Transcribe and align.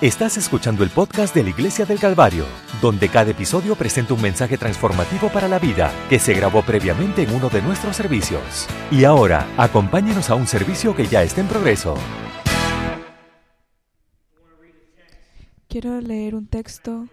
Estás 0.00 0.38
escuchando 0.38 0.82
el 0.82 0.88
podcast 0.88 1.34
de 1.34 1.42
la 1.42 1.50
Iglesia 1.50 1.84
del 1.84 1.98
Calvario, 1.98 2.46
donde 2.80 3.10
cada 3.10 3.32
episodio 3.32 3.76
presenta 3.76 4.14
un 4.14 4.22
mensaje 4.22 4.56
transformativo 4.56 5.28
para 5.28 5.46
la 5.46 5.58
vida 5.58 5.92
que 6.08 6.18
se 6.18 6.32
grabó 6.32 6.62
previamente 6.62 7.22
en 7.22 7.34
uno 7.34 7.50
de 7.50 7.60
nuestros 7.60 7.96
servicios. 7.96 8.66
Y 8.90 9.04
ahora, 9.04 9.46
acompáñenos 9.58 10.30
a 10.30 10.36
un 10.36 10.46
servicio 10.46 10.96
que 10.96 11.04
ya 11.04 11.22
está 11.22 11.42
en 11.42 11.48
progreso. 11.48 11.96
Quiero 15.68 16.00
leer 16.00 16.34
un 16.34 16.46
texto 16.46 17.06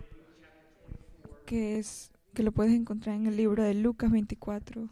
que 1.45 1.79
es 1.79 2.11
que 2.33 2.41
lo 2.41 2.53
puedes 2.53 2.71
encontrar 2.71 3.17
en 3.17 3.27
el 3.27 3.35
libro 3.35 3.63
de 3.63 3.73
Lucas 3.73 4.11
24. 4.11 4.87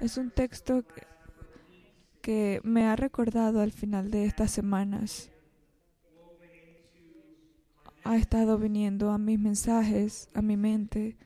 Es 0.00 0.16
un 0.16 0.32
texto 0.32 0.82
que 2.20 2.60
me 2.64 2.86
ha 2.86 2.96
recordado 2.96 3.60
al 3.60 3.70
final 3.70 4.10
de 4.10 4.24
estas 4.24 4.50
semanas. 4.50 5.30
Ha 8.04 8.16
estado 8.16 8.58
viniendo 8.58 9.10
a 9.10 9.18
mis 9.18 9.38
mensajes, 9.38 10.28
a 10.34 10.42
mi 10.42 10.56
mente. 10.56 11.16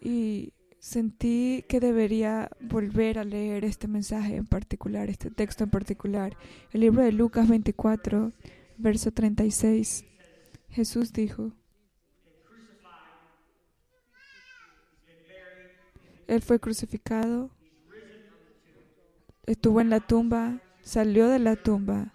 Y 0.00 0.52
sentí 0.78 1.64
que 1.68 1.80
debería 1.80 2.50
volver 2.60 3.18
a 3.18 3.24
leer 3.24 3.64
este 3.64 3.88
mensaje 3.88 4.36
en 4.36 4.46
particular, 4.46 5.08
este 5.08 5.30
texto 5.30 5.64
en 5.64 5.70
particular. 5.70 6.36
El 6.72 6.80
libro 6.80 7.02
de 7.02 7.12
Lucas 7.12 7.48
24, 7.48 8.32
verso 8.78 9.10
36. 9.12 10.04
Jesús 10.70 11.12
dijo, 11.12 11.52
Él 16.26 16.40
fue 16.40 16.58
crucificado, 16.58 17.50
estuvo 19.44 19.80
en 19.82 19.90
la 19.90 20.00
tumba, 20.00 20.62
salió 20.80 21.28
de 21.28 21.38
la 21.38 21.54
tumba 21.56 22.13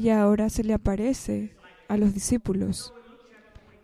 y 0.00 0.08
ahora 0.08 0.48
se 0.48 0.64
le 0.64 0.72
aparece 0.72 1.50
a 1.88 1.96
los 1.96 2.14
discípulos. 2.14 2.94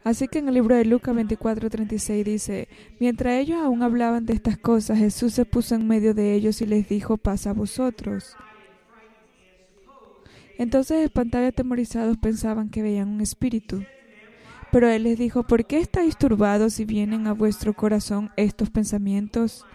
Así 0.02 0.28
que 0.28 0.38
en 0.38 0.48
el 0.48 0.54
libro 0.54 0.76
de 0.76 0.84
Lucas 0.84 1.14
24:36 1.14 2.24
dice, 2.24 2.68
mientras 3.00 3.34
ellos 3.34 3.60
aún 3.60 3.82
hablaban 3.82 4.24
de 4.24 4.34
estas 4.34 4.56
cosas, 4.56 4.98
Jesús 4.98 5.34
se 5.34 5.44
puso 5.44 5.74
en 5.74 5.86
medio 5.86 6.14
de 6.14 6.32
ellos 6.32 6.62
y 6.62 6.66
les 6.66 6.88
dijo, 6.88 7.16
pasa 7.16 7.50
a 7.50 7.54
vosotros. 7.54 8.36
Entonces 10.58 11.04
espantados 11.04 11.46
y 11.46 11.48
atemorizados 11.48 12.16
pensaban 12.16 12.70
que 12.70 12.82
veían 12.82 13.08
un 13.08 13.20
espíritu. 13.20 13.82
Pero 14.72 14.88
él 14.88 15.02
les 15.02 15.18
dijo, 15.18 15.42
¿por 15.42 15.66
qué 15.66 15.80
estáis 15.80 16.16
turbados 16.16 16.80
y 16.80 16.84
vienen 16.84 17.26
a 17.26 17.34
vuestro 17.34 17.74
corazón 17.74 18.30
estos 18.36 18.70
pensamientos? 18.70 19.66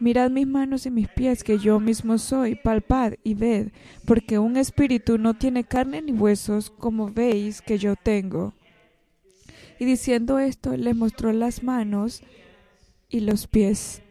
Mirad 0.00 0.30
mis 0.30 0.46
manos 0.46 0.86
y 0.86 0.90
mis 0.90 1.08
pies, 1.08 1.42
que 1.42 1.58
yo 1.58 1.80
mismo 1.80 2.18
soy, 2.18 2.54
palpad 2.54 3.14
y 3.24 3.34
ved, 3.34 3.72
porque 4.04 4.38
un 4.38 4.56
espíritu 4.56 5.18
no 5.18 5.34
tiene 5.34 5.64
carne 5.64 6.00
ni 6.02 6.12
huesos, 6.12 6.70
como 6.70 7.10
veis 7.10 7.60
que 7.60 7.78
yo 7.78 7.96
tengo. 7.96 8.54
Y 9.80 9.84
diciendo 9.84 10.38
esto, 10.38 10.76
les 10.76 10.94
mostró 10.94 11.32
las 11.32 11.62
manos 11.62 12.22
y 13.08 13.20
los 13.20 13.46
pies. 13.46 14.02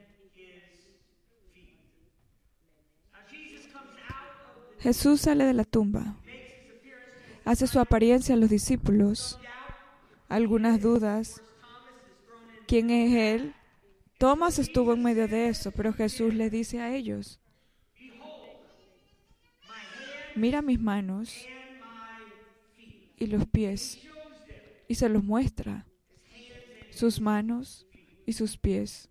Jesús 4.79 5.21
sale 5.21 5.45
de 5.45 5.53
la 5.53 5.65
tumba, 5.65 6.15
hace 7.45 7.65
su 7.65 7.79
apariencia 7.79 8.35
a 8.35 8.37
los 8.37 8.49
discípulos, 8.49 9.39
algunas 10.27 10.81
dudas. 10.81 11.41
¿Quién 12.67 12.89
es 12.89 13.13
Él? 13.13 13.56
Tomás 14.17 14.57
estuvo 14.57 14.93
en 14.93 15.03
medio 15.03 15.27
de 15.27 15.49
eso, 15.49 15.71
pero 15.71 15.93
Jesús 15.93 16.33
le 16.33 16.49
dice 16.49 16.79
a 16.81 16.95
ellos, 16.95 17.39
mira 20.35 20.61
mis 20.61 20.79
manos 20.79 21.45
y 23.17 23.27
los 23.27 23.45
pies, 23.47 23.99
y 24.87 24.95
se 24.95 25.09
los 25.09 25.23
muestra, 25.23 25.85
sus 26.89 27.21
manos 27.21 27.85
y 28.25 28.33
sus 28.33 28.57
pies. 28.57 29.09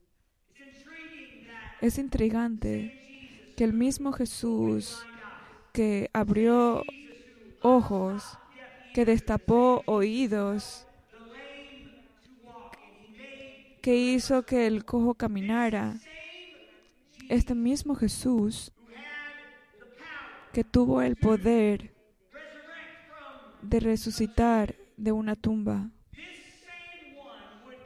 Es 1.81 1.99
intrigante 1.99 3.53
que 3.56 3.62
el 3.65 3.72
mismo 3.72 4.12
Jesús 4.12 5.06
que 5.72 6.11
abrió 6.15 6.83
ojos, 7.61 8.39
que 8.95 9.05
destapó 9.05 9.83
oídos, 9.87 10.86
que 13.87 13.95
hizo 13.95 14.43
que 14.43 14.67
el 14.67 14.85
cojo 14.85 15.15
caminara. 15.15 15.95
Este 17.29 17.55
mismo 17.55 17.95
Jesús 17.95 18.73
que 20.53 20.65
tuvo 20.65 21.03
el 21.03 21.15
poder 21.15 21.95
de 23.63 23.79
resucitar 23.79 24.75
de 24.97 25.13
una 25.13 25.37
tumba. 25.37 25.89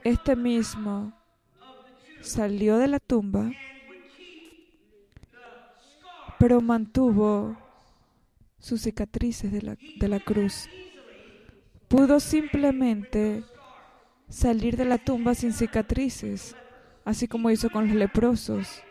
Este 0.02 0.36
mismo 0.36 1.12
salió 2.22 2.78
de 2.78 2.88
la 2.88 2.98
tumba, 2.98 3.50
pero 6.38 6.62
mantuvo 6.62 7.58
sus 8.58 8.80
cicatrices 8.80 9.52
de 9.52 9.60
la, 9.60 9.76
de 9.98 10.08
la 10.08 10.18
cruz. 10.18 10.66
Pudo 11.88 12.20
simplemente 12.20 13.44
salir 14.30 14.76
de 14.76 14.84
la 14.84 14.96
tumba 14.96 15.34
sin 15.34 15.52
cicatrices, 15.52 16.56
así 17.04 17.28
como 17.28 17.50
hizo 17.50 17.68
con 17.68 17.88
los 17.88 17.96
leprosos. 17.96 18.82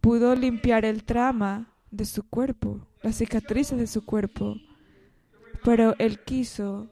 Pudo 0.00 0.34
limpiar 0.34 0.84
el 0.84 1.04
trama 1.04 1.72
de 1.90 2.06
su 2.06 2.28
cuerpo, 2.28 2.86
las 3.02 3.16
cicatrices 3.16 3.78
de 3.78 3.86
su 3.86 4.04
cuerpo, 4.04 4.56
pero 5.62 5.94
él 5.98 6.24
quiso 6.24 6.88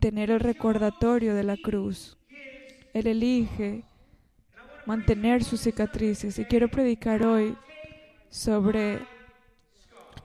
tener 0.00 0.30
el 0.30 0.40
recordatorio 0.40 1.34
de 1.34 1.44
la 1.44 1.56
cruz. 1.56 2.18
Él 2.92 3.06
elige 3.06 3.84
mantener 4.86 5.44
sus 5.44 5.60
cicatrices 5.60 6.38
y 6.38 6.44
quiero 6.44 6.68
predicar 6.68 7.24
hoy 7.24 7.56
sobre 8.28 9.00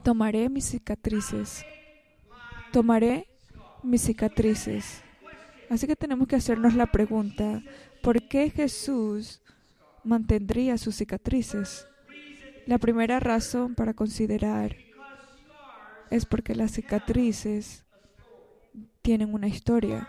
tomaré 0.01 0.49
mis 0.49 0.65
cicatrices, 0.65 1.65
tomaré 2.71 3.27
mis 3.83 4.01
cicatrices. 4.01 5.02
Así 5.73 5.87
que 5.87 5.95
tenemos 5.95 6.27
que 6.27 6.35
hacernos 6.35 6.75
la 6.75 6.85
pregunta, 6.85 7.63
¿por 8.03 8.27
qué 8.27 8.51
Jesús 8.51 9.41
mantendría 10.03 10.77
sus 10.77 10.95
cicatrices? 10.97 11.87
La 12.67 12.77
primera 12.77 13.19
razón 13.19 13.73
para 13.73 13.95
considerar 13.95 14.75
es 16.11 16.27
porque 16.27 16.53
las 16.53 16.73
cicatrices 16.73 17.85
tienen 19.01 19.33
una 19.33 19.47
historia. 19.47 20.07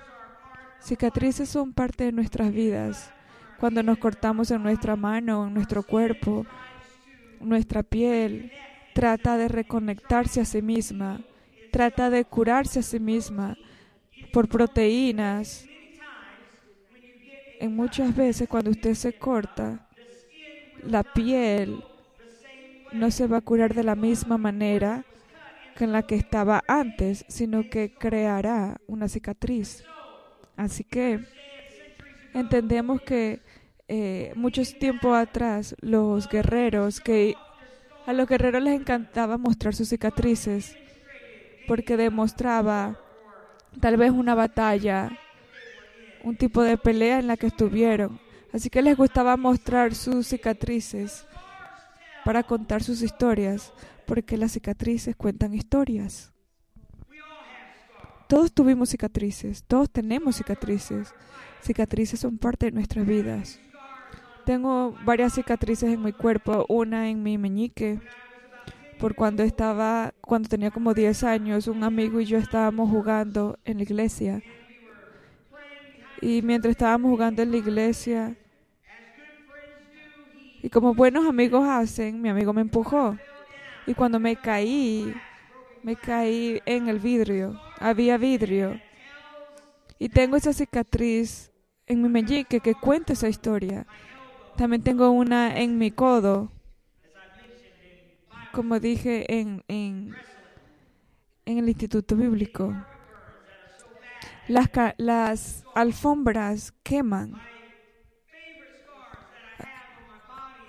Cicatrices 0.83 1.49
son 1.49 1.73
parte 1.73 2.05
de 2.05 2.13
nuestras 2.13 2.53
vidas. 2.53 3.11
Cuando 3.59 3.83
nos 3.83 3.97
cortamos 3.97 4.51
en 4.51 4.63
nuestra 4.63 4.97
mano, 4.97 5.47
en 5.47 5.55
nuestro 5.55 5.83
cuerpo, 5.83 6.45
nuestra 7.41 7.83
piel, 7.83 8.53
trata 8.93 9.39
de 9.39 9.49
reconectarse 9.49 10.43
a 10.43 10.45
sí 10.45 10.61
misma, 10.61 11.23
trata 11.73 12.11
de 12.11 12.27
curarse 12.27 12.81
a 12.81 12.83
sí 12.83 13.01
misma 13.01 13.57
por 14.35 14.49
proteínas. 14.49 15.65
En 17.61 17.77
muchas 17.77 18.15
veces 18.17 18.49
cuando 18.49 18.73
usted 18.73 18.95
se 18.95 19.13
corta, 19.13 19.89
la 20.83 21.05
piel 21.05 21.85
no 22.93 23.13
se 23.13 23.29
va 23.29 23.37
a 23.37 23.43
curar 23.43 23.75
de 23.75 23.85
la 23.85 23.95
misma 23.95 24.37
manera 24.37 25.05
que 25.77 25.85
en 25.85 25.93
la 25.93 26.03
que 26.03 26.17
estaba 26.17 26.65
antes, 26.67 27.25
sino 27.29 27.71
que 27.71 27.95
creará 27.95 28.77
una 28.89 29.07
cicatriz. 29.07 29.85
Así 30.57 30.83
que 30.83 31.21
entendemos 32.35 33.03
que 33.03 33.41
eh, 33.87 34.33
muchos 34.35 34.77
tiempo 34.81 35.15
atrás 35.15 35.77
los 35.81 36.29
guerreros 36.29 37.01
que 37.01 37.37
a 38.05 38.13
los 38.13 38.29
guerreros 38.29 38.63
les 38.63 38.81
encantaba 38.81 39.39
mostrar 39.39 39.75
sus 39.77 39.89
cicatrices 39.89 40.77
porque 41.69 41.97
demostraba 41.97 42.99
tal 43.81 43.97
vez 43.97 44.11
una 44.11 44.35
batalla, 44.35 45.19
un 46.23 46.37
tipo 46.37 46.63
de 46.63 46.79
pelea 46.79 47.19
en 47.19 47.27
la 47.27 47.37
que 47.37 47.47
estuvieron. 47.47 48.21
Así 48.53 48.71
que 48.71 48.83
les 48.83 48.97
gustaba 48.97 49.37
mostrar 49.37 49.95
sus 49.95 50.29
cicatrices 50.29 51.27
para 52.25 52.43
contar 52.43 52.83
sus 52.83 53.03
historias, 53.03 53.73
porque 54.07 54.37
las 54.37 54.53
cicatrices 54.53 55.17
cuentan 55.17 55.55
historias. 55.55 56.33
Todos 58.29 58.53
tuvimos 58.53 58.89
cicatrices, 58.89 59.65
todos 59.65 59.91
tenemos 59.91 60.37
cicatrices. 60.37 61.15
Cicatrices 61.63 62.21
son 62.21 62.39
parte 62.39 62.67
de 62.67 62.73
nuestras 62.73 63.07
vidas. 63.07 63.61
Tengo 64.45 64.95
varias 65.05 65.35
cicatrices 65.35 65.93
en 65.93 66.03
mi 66.03 66.13
cuerpo, 66.13 66.67
una 66.69 67.09
en 67.09 67.23
mi 67.23 67.39
meñique, 67.39 68.01
por 69.05 69.15
cuando 69.15 69.43
estaba, 69.43 70.15
cuando 70.23 70.49
tenía 70.49 70.71
como 70.71 70.95
10 70.95 71.25
años, 71.25 71.69
un 71.69 71.85
amigo 71.85 72.23
y 72.23 72.25
yo 72.25 72.39
estábamos 72.39 72.89
jugando 72.89 73.59
en 73.67 73.77
la 73.77 73.83
iglesia. 73.83 74.43
Y 76.23 76.41
mientras 76.41 76.71
estábamos 76.71 77.11
jugando 77.11 77.43
en 77.43 77.51
la 77.51 77.59
iglesia, 77.59 78.35
y 80.63 80.71
como 80.71 80.95
buenos 80.95 81.27
amigos 81.27 81.69
hacen, 81.69 82.23
mi 82.23 82.31
amigo 82.31 82.55
me 82.55 82.63
empujó. 82.63 83.19
Y 83.87 83.93
cuando 83.93 84.19
me 84.19 84.37
caí, 84.37 85.13
me 85.83 85.97
caí 85.97 86.63
en 86.65 86.89
el 86.89 86.99
vidrio. 86.99 87.61
Había 87.81 88.17
vidrio. 88.17 88.81
Y 89.99 90.09
tengo 90.09 90.37
esa 90.37 90.55
cicatriz 90.55 91.53
en 91.87 92.01
mi 92.01 92.09
meñique 92.09 92.59
que 92.61 92.75
cuenta 92.75 93.13
esa 93.13 93.29
historia. 93.29 93.87
También 94.57 94.83
tengo 94.83 95.11
una 95.11 95.61
en 95.61 95.77
mi 95.77 95.91
codo. 95.91 96.54
Como 98.55 98.79
dije 98.79 99.41
en, 99.41 99.65
en, 99.67 100.15
en 101.45 101.59
el 101.59 101.69
Instituto 101.69 102.15
Bíblico. 102.15 102.73
Las, 104.47 104.69
las 104.97 105.65
alfombras 105.75 106.73
queman. 106.83 107.35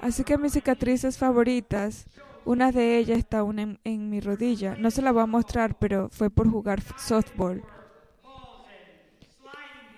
Así 0.01 0.23
que 0.23 0.37
mis 0.37 0.53
cicatrices 0.53 1.17
favoritas, 1.17 2.05
una 2.43 2.71
de 2.71 2.97
ellas 2.97 3.19
está 3.19 3.43
una 3.43 3.77
en, 3.83 4.09
mi 4.09 4.19
rodilla. 4.19 4.75
No 4.75 4.89
se 4.89 5.01
la 5.01 5.11
voy 5.11 5.23
a 5.23 5.27
mostrar, 5.27 5.77
pero 5.77 6.09
fue 6.09 6.29
por 6.29 6.49
jugar 6.49 6.81
softball. 6.97 7.63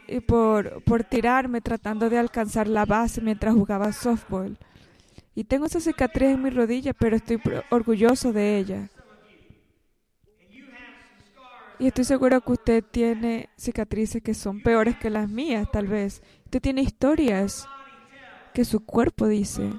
Y 0.08 0.20
por, 0.22 0.84
por 0.84 1.04
tirarme 1.04 1.62
tratando 1.62 2.10
de 2.10 2.18
alcanzar 2.18 2.68
la 2.68 2.86
base 2.86 3.22
mientras 3.22 3.54
jugaba 3.54 3.92
softball. 3.92 4.58
Y 5.38 5.44
tengo 5.44 5.68
esa 5.68 5.80
cicatriz 5.80 6.30
en 6.30 6.42
mi 6.42 6.50
rodilla, 6.50 6.94
pero 6.94 7.16
estoy 7.16 7.40
orgulloso 7.70 8.34
de 8.34 8.58
ella. 8.58 8.90
Y 11.78 11.86
estoy 11.86 12.06
seguro 12.06 12.42
que 12.42 12.54
usted 12.54 12.84
tiene 12.84 13.48
cicatrices 13.56 14.24
que 14.24 14.34
son 14.34 14.64
peores 14.64 14.98
que 14.98 15.12
las 15.12 15.30
mías, 15.30 15.70
tal 15.72 15.86
vez. 15.86 16.24
Usted 16.46 16.60
tiene 16.60 16.82
historias 16.82 17.68
que 18.56 18.66
su 18.66 18.84
cuerpo 18.84 19.28
dice 19.28 19.74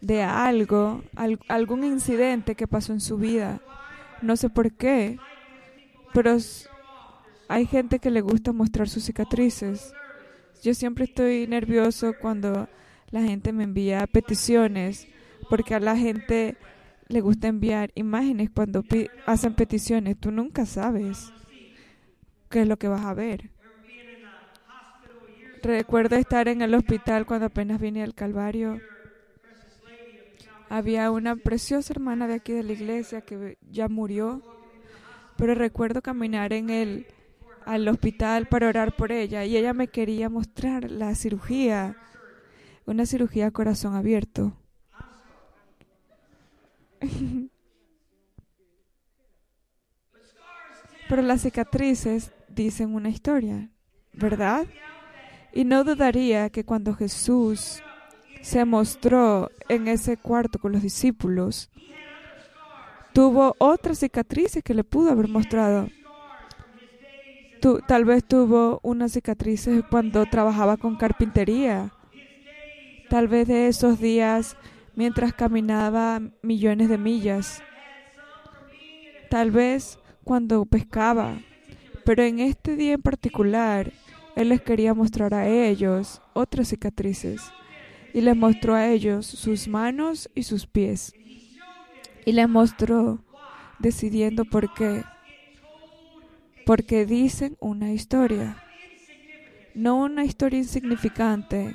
de 0.00 0.24
algo, 0.24 1.04
algún 1.46 1.84
incidente 1.84 2.56
que 2.56 2.66
pasó 2.66 2.92
en 2.92 3.00
su 3.00 3.18
vida. 3.18 3.60
No 4.20 4.36
sé 4.36 4.50
por 4.50 4.72
qué, 4.72 5.16
pero 6.12 6.36
hay 7.46 7.66
gente 7.66 8.00
que 8.00 8.10
le 8.10 8.20
gusta 8.20 8.50
mostrar 8.50 8.88
sus 8.88 9.04
cicatrices. 9.04 9.92
Yo 10.60 10.74
siempre 10.74 11.04
estoy 11.04 11.46
nervioso 11.46 12.14
cuando 12.20 12.68
la 13.10 13.22
gente 13.22 13.52
me 13.52 13.64
envía 13.64 14.06
peticiones, 14.06 15.06
porque 15.48 15.74
a 15.74 15.80
la 15.80 15.96
gente 15.96 16.56
le 17.08 17.20
gusta 17.20 17.48
enviar 17.48 17.90
imágenes 17.94 18.50
cuando 18.54 18.84
hacen 19.26 19.54
peticiones. 19.54 20.18
Tú 20.18 20.30
nunca 20.30 20.66
sabes 20.66 21.32
qué 22.50 22.62
es 22.62 22.68
lo 22.68 22.78
que 22.78 22.88
vas 22.88 23.04
a 23.04 23.14
ver. 23.14 23.50
Recuerdo 25.62 26.16
estar 26.16 26.48
en 26.48 26.62
el 26.62 26.74
hospital 26.74 27.24
cuando 27.26 27.46
apenas 27.46 27.80
vine 27.80 28.02
al 28.02 28.14
Calvario 28.14 28.80
había 30.68 31.10
una 31.10 31.36
preciosa 31.36 31.92
hermana 31.92 32.26
de 32.26 32.34
aquí 32.34 32.52
de 32.52 32.64
la 32.64 32.72
iglesia 32.72 33.20
que 33.20 33.58
ya 33.70 33.88
murió, 33.88 34.42
pero 35.36 35.54
recuerdo 35.54 36.02
caminar 36.02 36.52
en 36.52 36.70
el 36.70 37.06
al 37.64 37.88
hospital 37.88 38.46
para 38.46 38.68
orar 38.68 38.94
por 38.94 39.10
ella 39.10 39.44
y 39.44 39.56
ella 39.56 39.72
me 39.72 39.88
quería 39.88 40.28
mostrar 40.28 40.90
la 40.90 41.14
cirugía, 41.14 41.96
una 42.86 43.06
cirugía 43.06 43.46
a 43.46 43.50
corazón 43.50 43.94
abierto. 43.94 44.52
Pero 51.08 51.22
las 51.22 51.42
cicatrices 51.42 52.32
dicen 52.48 52.94
una 52.94 53.08
historia, 53.08 53.70
¿verdad? 54.12 54.66
Y 55.52 55.64
no 55.64 55.84
dudaría 55.84 56.50
que 56.50 56.64
cuando 56.64 56.94
Jesús 56.94 57.82
se 58.42 58.64
mostró 58.64 59.50
en 59.68 59.88
ese 59.88 60.16
cuarto 60.16 60.58
con 60.58 60.72
los 60.72 60.82
discípulos, 60.82 61.70
tuvo 63.12 63.54
otras 63.58 63.98
cicatrices 63.98 64.62
que 64.62 64.74
le 64.74 64.84
pudo 64.84 65.10
haber 65.10 65.28
mostrado. 65.28 65.88
tal 67.86 68.04
vez 68.04 68.24
tuvo 68.24 68.80
unas 68.82 69.12
cicatrices 69.12 69.82
cuando 69.90 70.26
trabajaba 70.26 70.76
con 70.76 70.96
carpintería. 70.96 71.92
Tal 73.08 73.28
vez 73.28 73.48
de 73.48 73.68
esos 73.68 74.00
días 74.00 74.56
mientras 74.96 75.32
caminaba 75.32 76.20
millones 76.42 76.88
de 76.88 76.98
millas. 76.98 77.62
Tal 79.30 79.50
vez 79.50 79.98
cuando 80.24 80.64
pescaba. 80.64 81.38
Pero 82.04 82.22
en 82.22 82.40
este 82.40 82.76
día 82.76 82.94
en 82.94 83.02
particular, 83.02 83.92
Él 84.36 84.50
les 84.50 84.60
quería 84.60 84.94
mostrar 84.94 85.34
a 85.34 85.48
ellos 85.48 86.20
otras 86.34 86.68
cicatrices 86.68 87.40
y 88.12 88.20
les 88.20 88.36
mostró 88.36 88.74
a 88.74 88.88
ellos 88.88 89.26
sus 89.26 89.68
manos 89.68 90.30
y 90.34 90.44
sus 90.44 90.66
pies. 90.66 91.14
Y 92.24 92.32
les 92.32 92.48
mostró 92.48 93.22
decidiendo 93.78 94.44
por 94.44 94.72
qué. 94.74 95.02
Porque 96.64 97.06
dicen 97.06 97.56
una 97.60 97.92
historia. 97.92 98.56
No 99.74 99.96
una 99.96 100.24
historia 100.24 100.58
insignificante. 100.58 101.74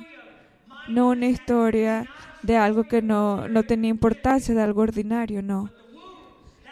No 0.88 1.08
una 1.08 1.26
historia 1.26 2.06
de 2.42 2.56
algo 2.56 2.84
que 2.84 3.02
no, 3.02 3.48
no 3.48 3.62
tenía 3.64 3.90
importancia, 3.90 4.54
de 4.54 4.62
algo 4.62 4.82
ordinario, 4.82 5.42
no. 5.42 5.70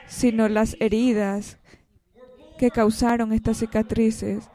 Sino 0.07 0.49
las 0.49 0.77
heridas 0.81 1.59
que 2.59 2.71
causaron 2.71 3.33
estas 3.33 3.59
cicatrices 3.59 4.49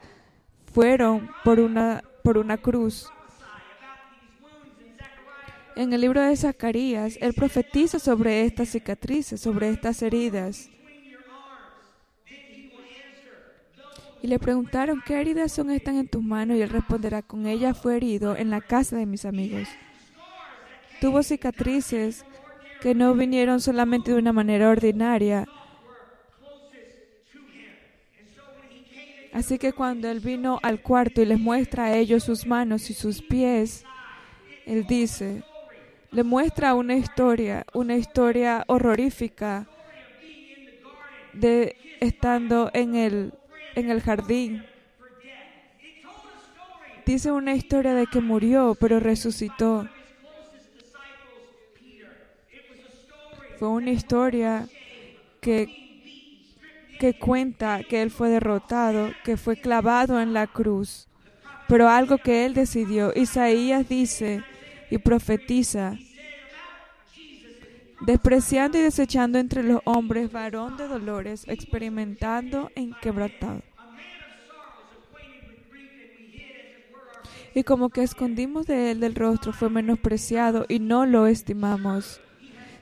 fueron 0.72 1.30
por 1.44 1.60
una, 1.60 2.02
por 2.22 2.38
una 2.38 2.58
cruz 2.58 3.08
en 5.76 5.92
el 5.92 6.00
libro 6.00 6.22
de 6.22 6.36
Zacarías, 6.36 7.18
él 7.20 7.34
profetiza 7.34 7.98
sobre 7.98 8.44
estas 8.44 8.68
cicatrices, 8.68 9.40
sobre 9.40 9.70
estas 9.70 10.02
heridas. 10.02 10.70
Y 14.24 14.26
le 14.26 14.38
preguntaron, 14.38 15.02
¿qué 15.04 15.20
heridas 15.20 15.52
son 15.52 15.70
estas 15.70 15.96
en 15.96 16.08
tus 16.08 16.22
manos? 16.22 16.56
Y 16.56 16.62
él 16.62 16.70
responderá, 16.70 17.20
con 17.20 17.46
ella 17.46 17.74
fue 17.74 17.98
herido 17.98 18.34
en 18.34 18.48
la 18.48 18.62
casa 18.62 18.96
de 18.96 19.04
mis 19.04 19.26
amigos. 19.26 19.68
Tuvo 20.98 21.22
cicatrices 21.22 22.24
que 22.80 22.94
no 22.94 23.12
vinieron 23.12 23.60
solamente 23.60 24.12
de 24.12 24.18
una 24.18 24.32
manera 24.32 24.70
ordinaria. 24.70 25.46
Así 29.34 29.58
que 29.58 29.74
cuando 29.74 30.10
él 30.10 30.20
vino 30.20 30.58
al 30.62 30.80
cuarto 30.80 31.20
y 31.20 31.26
les 31.26 31.38
muestra 31.38 31.84
a 31.84 31.94
ellos 31.94 32.24
sus 32.24 32.46
manos 32.46 32.88
y 32.88 32.94
sus 32.94 33.20
pies, 33.20 33.84
él 34.64 34.86
dice, 34.86 35.42
le 36.12 36.22
muestra 36.22 36.72
una 36.72 36.96
historia, 36.96 37.66
una 37.74 37.94
historia 37.94 38.64
horrorífica 38.68 39.66
de 41.34 41.76
estando 42.00 42.70
en 42.72 42.94
el, 42.94 43.34
en 43.74 43.90
el 43.90 44.00
jardín. 44.00 44.64
Dice 47.06 47.30
una 47.30 47.54
historia 47.54 47.94
de 47.94 48.06
que 48.06 48.20
murió, 48.20 48.76
pero 48.80 48.98
resucitó. 48.98 49.88
Fue 53.58 53.68
una 53.68 53.90
historia 53.90 54.66
que, 55.40 55.68
que 56.98 57.18
cuenta 57.18 57.82
que 57.82 58.02
él 58.02 58.10
fue 58.10 58.30
derrotado, 58.30 59.12
que 59.22 59.36
fue 59.36 59.56
clavado 59.56 60.20
en 60.20 60.32
la 60.32 60.46
cruz, 60.46 61.08
pero 61.68 61.88
algo 61.88 62.18
que 62.18 62.46
él 62.46 62.54
decidió. 62.54 63.12
Isaías 63.14 63.88
dice 63.88 64.42
y 64.90 64.98
profetiza, 64.98 65.98
despreciando 68.00 68.78
y 68.78 68.82
desechando 68.82 69.38
entre 69.38 69.62
los 69.62 69.80
hombres, 69.84 70.32
varón 70.32 70.76
de 70.76 70.88
dolores, 70.88 71.44
experimentando 71.48 72.70
en 72.74 72.94
quebrantado. 73.00 73.62
Y 77.54 77.62
como 77.62 77.88
que 77.90 78.02
escondimos 78.02 78.66
de 78.66 78.90
él 78.90 79.00
del 79.00 79.14
rostro, 79.14 79.52
fue 79.52 79.70
menospreciado 79.70 80.66
y 80.68 80.80
no 80.80 81.06
lo 81.06 81.26
estimamos. 81.28 82.20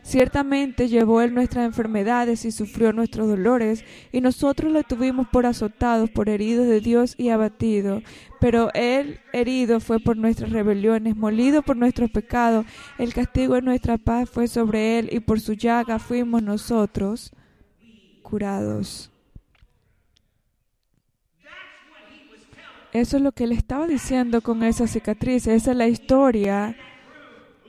Ciertamente 0.02 0.88
llevó 0.88 1.20
él 1.20 1.32
nuestras 1.32 1.64
enfermedades 1.64 2.44
y 2.44 2.50
sufrió 2.50 2.92
nuestros 2.92 3.28
dolores, 3.28 3.84
y 4.10 4.20
nosotros 4.20 4.72
le 4.72 4.82
tuvimos 4.82 5.28
por 5.28 5.46
azotados, 5.46 6.10
por 6.10 6.28
heridos 6.28 6.66
de 6.66 6.80
Dios 6.80 7.14
y 7.16 7.28
abatido. 7.28 8.02
Pero 8.40 8.70
él 8.74 9.20
herido 9.32 9.78
fue 9.78 10.00
por 10.00 10.16
nuestras 10.16 10.50
rebeliones, 10.50 11.16
molido 11.16 11.62
por 11.62 11.76
nuestros 11.76 12.10
pecados. 12.10 12.66
El 12.98 13.14
castigo 13.14 13.54
de 13.54 13.62
nuestra 13.62 13.96
paz 13.96 14.28
fue 14.28 14.48
sobre 14.48 14.98
él, 14.98 15.08
y 15.12 15.20
por 15.20 15.40
su 15.40 15.52
llaga 15.52 16.00
fuimos 16.00 16.42
nosotros 16.42 17.30
curados. 18.22 19.12
Eso 22.92 23.16
es 23.16 23.22
lo 23.22 23.32
que 23.32 23.44
él 23.44 23.52
estaba 23.52 23.86
diciendo 23.86 24.42
con 24.42 24.64
esa 24.64 24.86
cicatriz. 24.86 25.46
Esa 25.46 25.70
es 25.70 25.76
la 25.76 25.86
historia 25.86 26.76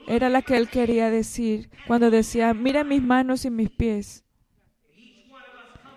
era 0.06 0.28
la 0.28 0.42
que 0.42 0.56
él 0.56 0.68
quería 0.68 1.10
decir 1.10 1.70
cuando 1.86 2.10
decía, 2.10 2.54
mira 2.54 2.84
mis 2.84 3.02
manos 3.02 3.44
y 3.44 3.50
mis 3.50 3.70
pies. 3.70 4.24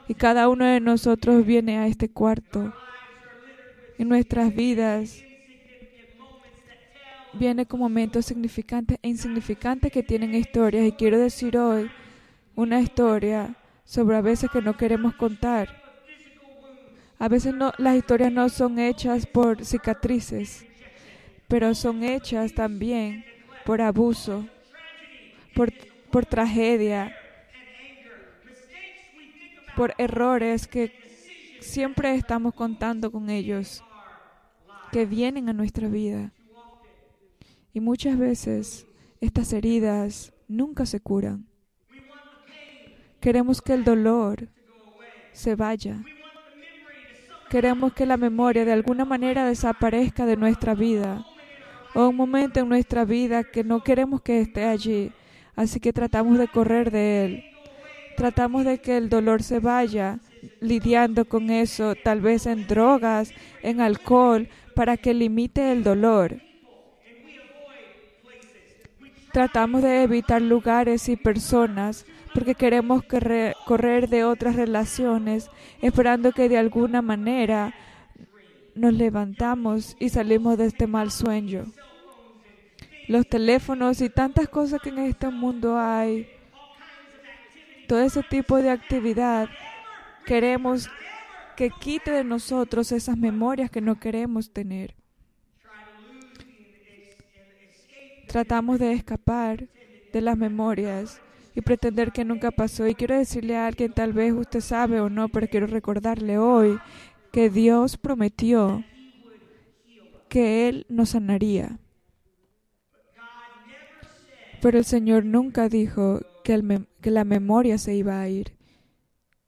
Y 0.08 0.14
cada 0.14 0.48
uno 0.48 0.66
de 0.66 0.80
nosotros 0.80 1.46
viene 1.46 1.78
a 1.78 1.88
este 1.88 2.10
cuarto. 2.10 2.74
En 3.98 4.08
nuestras 4.08 4.56
vidas 4.56 5.24
viene 7.34 7.66
con 7.66 7.80
momentos 7.80 8.26
significantes 8.26 8.98
e 9.02 9.10
insignificantes 9.10 9.92
que 9.92 10.04
tienen 10.04 10.34
historias. 10.34 10.88
Y 10.88 10.94
quiero 10.94 11.20
decir 11.20 11.58
hoy 11.58 11.90
una 12.56 12.80
historia 12.80 13.56
sobre 13.84 14.16
a 14.16 14.22
veces 14.22 14.50
que 14.50 14.62
no 14.62 14.78
queremos 14.78 15.16
contar. 15.16 15.84
A 17.20 17.28
veces 17.28 17.54
no, 17.54 17.74
las 17.78 17.98
historias 17.98 18.32
no 18.32 18.48
son 18.48 18.80
hechas 18.80 19.26
por 19.26 19.66
cicatrices, 19.66 20.66
pero 21.48 21.74
son 21.74 22.04
hechas 22.04 22.54
también 22.54 23.26
por 23.68 23.82
abuso, 23.82 24.48
por, 25.54 25.74
por 26.10 26.26
tragedia, 26.26 27.14
por 29.76 29.94
errores 29.98 30.70
que 30.70 30.94
siempre 31.60 32.16
estamos 32.16 32.54
contando 32.54 33.12
con 33.12 33.30
ellos, 33.30 33.84
que 34.94 35.06
vienen 35.06 35.50
a 35.50 35.54
nuestra 35.54 35.90
vida. 35.90 36.32
Y 37.74 37.82
muchas 37.82 38.18
veces 38.18 38.88
estas 39.20 39.52
heridas 39.52 40.32
nunca 40.48 40.86
se 40.86 41.02
curan. 41.02 41.46
Queremos 43.20 43.62
que 43.62 43.74
el 43.74 43.84
dolor 43.84 44.48
se 45.34 45.56
vaya. 45.56 46.06
Queremos 47.50 47.92
que 47.92 48.06
la 48.06 48.16
memoria 48.16 48.64
de 48.64 48.72
alguna 48.72 49.04
manera 49.04 49.44
desaparezca 49.44 50.26
de 50.26 50.38
nuestra 50.38 50.74
vida. 50.74 51.26
O 51.98 52.10
un 52.10 52.16
momento 52.16 52.60
en 52.60 52.70
nuestra 52.70 53.06
vida 53.06 53.44
que 53.44 53.63
no 53.63 53.84
queremos 53.84 54.22
que 54.22 54.39
esté 54.39 54.66
allí. 54.66 55.12
Así 55.56 55.80
que 55.80 55.92
tratamos 55.92 56.38
de 56.38 56.48
correr 56.48 56.92
de 56.92 57.25
él. 57.25 57.44
Tratamos 58.16 58.66
de 58.66 58.77
que 58.77 58.98
el 58.98 59.10
dolor 59.10 59.42
se 59.42 59.60
vaya 59.60 60.20
lidiando 60.62 61.25
con 61.25 61.50
eso, 61.50 61.96
tal 61.96 62.22
vez 62.22 62.46
en 62.46 62.68
drogas, 62.68 63.34
en 63.63 63.82
alcohol, 63.82 64.48
para 64.75 64.96
que 64.98 65.16
limite 65.16 65.72
el 65.72 65.84
dolor. 65.84 66.39
Tratamos 69.34 69.82
de 69.82 70.04
evitar 70.04 70.39
lugares 70.39 71.10
y 71.10 71.16
personas 71.16 72.06
porque 72.32 72.54
queremos 72.54 73.01
correr 73.66 74.08
de 74.08 74.24
otras 74.24 74.56
relaciones, 74.56 75.50
esperando 75.82 76.32
que 76.32 76.48
de 76.48 76.60
alguna 76.60 77.01
manera 77.01 77.74
nos 78.75 78.94
levantamos 78.94 79.98
y 80.00 80.10
salimos 80.10 80.60
de 80.60 80.68
este 80.68 80.86
mal 80.86 81.10
sueño. 81.10 81.66
Los 83.08 83.28
teléfonos 83.28 84.02
y 84.02 84.10
tantas 84.10 84.50
cosas 84.50 84.82
que 84.82 84.90
en 84.90 85.00
este 85.00 85.30
mundo 85.30 85.78
hay, 85.78 86.28
todo 87.88 88.02
ese 88.02 88.22
tipo 88.24 88.58
de 88.58 88.70
actividad, 88.70 89.48
queremos 90.26 90.90
que 91.56 91.70
quite 91.70 92.12
de 92.12 92.24
nosotros 92.24 92.92
esas 92.92 93.18
memorias 93.18 93.72
que 93.72 93.82
no 93.82 94.00
queremos 94.00 94.52
tener. 94.52 94.94
Tratamos 98.28 98.78
de 98.78 98.92
escapar 98.92 99.68
de 100.12 100.22
las 100.22 100.38
memorias 100.38 101.22
y 101.56 101.62
pretender 101.62 102.12
que 102.12 102.26
nunca 102.26 102.52
pasó. 102.52 102.86
Y 102.88 102.94
quiero 102.94 103.18
decirle 103.18 103.56
a 103.56 103.68
alguien, 103.68 103.94
tal 103.94 104.14
vez 104.14 104.34
usted 104.34 104.60
sabe 104.60 105.00
o 105.00 105.10
no, 105.10 105.30
pero 105.30 105.48
quiero 105.48 105.66
recordarle 105.66 106.38
hoy 106.38 106.78
que 107.32 107.50
Dios 107.50 107.98
prometió 107.98 108.84
que 110.30 110.68
Él 110.68 110.86
nos 110.90 111.10
sanaría. 111.10 111.80
Pero 114.68 114.80
el 114.80 114.84
Señor 114.84 115.24
nunca 115.24 115.70
dijo 115.70 116.20
que, 116.44 116.86
que 117.00 117.10
la 117.10 117.24
memoria 117.24 117.78
se 117.78 117.96
iba 117.96 118.20
a 118.20 118.28
ir, 118.28 118.58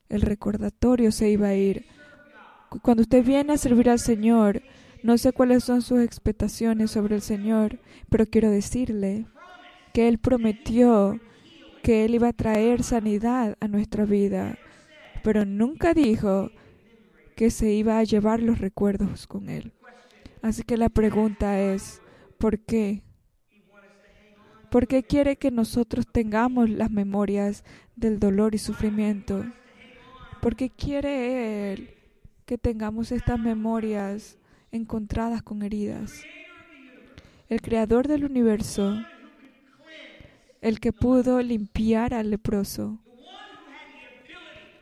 el 0.08 0.22
recordatorio 0.22 1.12
se 1.12 1.30
iba 1.30 1.50
a 1.50 1.56
ir. 1.56 1.88
Cuando 2.82 3.02
usted 3.02 3.26
viene 3.26 3.52
a 3.52 3.58
servir 3.58 3.90
al 3.90 4.00
Señor, 4.00 4.64
no 5.04 5.18
sé 5.18 5.34
cuáles 5.34 5.66
son 5.66 5.82
sus 5.82 6.00
expectaciones 6.00 6.92
sobre 6.92 7.16
el 7.16 7.22
Señor, 7.22 7.82
pero 8.10 8.28
quiero 8.28 8.50
decirle 8.50 9.26
que 9.94 10.08
Él 10.08 10.20
prometió 10.20 11.20
que 11.84 12.06
Él 12.06 12.16
iba 12.16 12.30
a 12.30 12.34
traer 12.34 12.82
sanidad 12.82 13.58
a 13.60 13.68
nuestra 13.68 14.06
vida, 14.06 14.58
pero 15.22 15.44
nunca 15.44 15.94
dijo 15.94 16.50
que 17.36 17.52
se 17.52 17.74
iba 17.74 18.00
a 18.00 18.06
llevar 18.06 18.42
los 18.42 18.60
recuerdos 18.60 19.28
con 19.28 19.50
Él. 19.50 19.74
Así 20.42 20.64
que 20.64 20.78
la 20.78 20.88
pregunta 20.88 21.60
es, 21.60 22.02
¿por 22.38 22.60
qué? 22.60 23.04
¿Por 24.72 24.88
qué 24.88 25.04
quiere 25.04 25.38
que 25.38 25.52
nosotros 25.52 26.08
tengamos 26.08 26.70
las 26.70 26.92
memorias 26.92 27.64
del 27.96 28.20
dolor 28.20 28.54
y 28.56 28.60
sufrimiento? 28.60 29.46
¿Por 30.42 30.56
qué 30.56 30.70
quiere 30.70 31.74
Él 31.74 31.90
que 32.46 32.58
tengamos 32.58 33.12
estas 33.12 33.40
memorias 33.40 34.38
encontradas 34.72 35.42
con 35.42 35.64
heridas? 35.64 36.24
El 37.50 37.62
creador 37.62 38.08
del 38.08 38.26
universo 38.26 38.96
el 40.62 40.80
que 40.80 40.92
pudo 40.92 41.42
limpiar 41.42 42.14
al 42.14 42.32
leproso, 42.32 42.98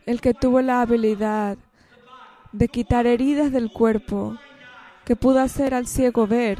el 0.06 0.20
que 0.20 0.34
tuvo 0.34 0.60
la 0.60 0.82
habilidad 0.82 1.58
de 2.52 2.68
quitar 2.68 3.06
heridas 3.06 3.52
del 3.52 3.70
cuerpo, 3.70 4.36
que 5.04 5.16
pudo 5.16 5.40
hacer 5.40 5.74
al 5.74 5.86
ciego 5.86 6.26
ver 6.26 6.58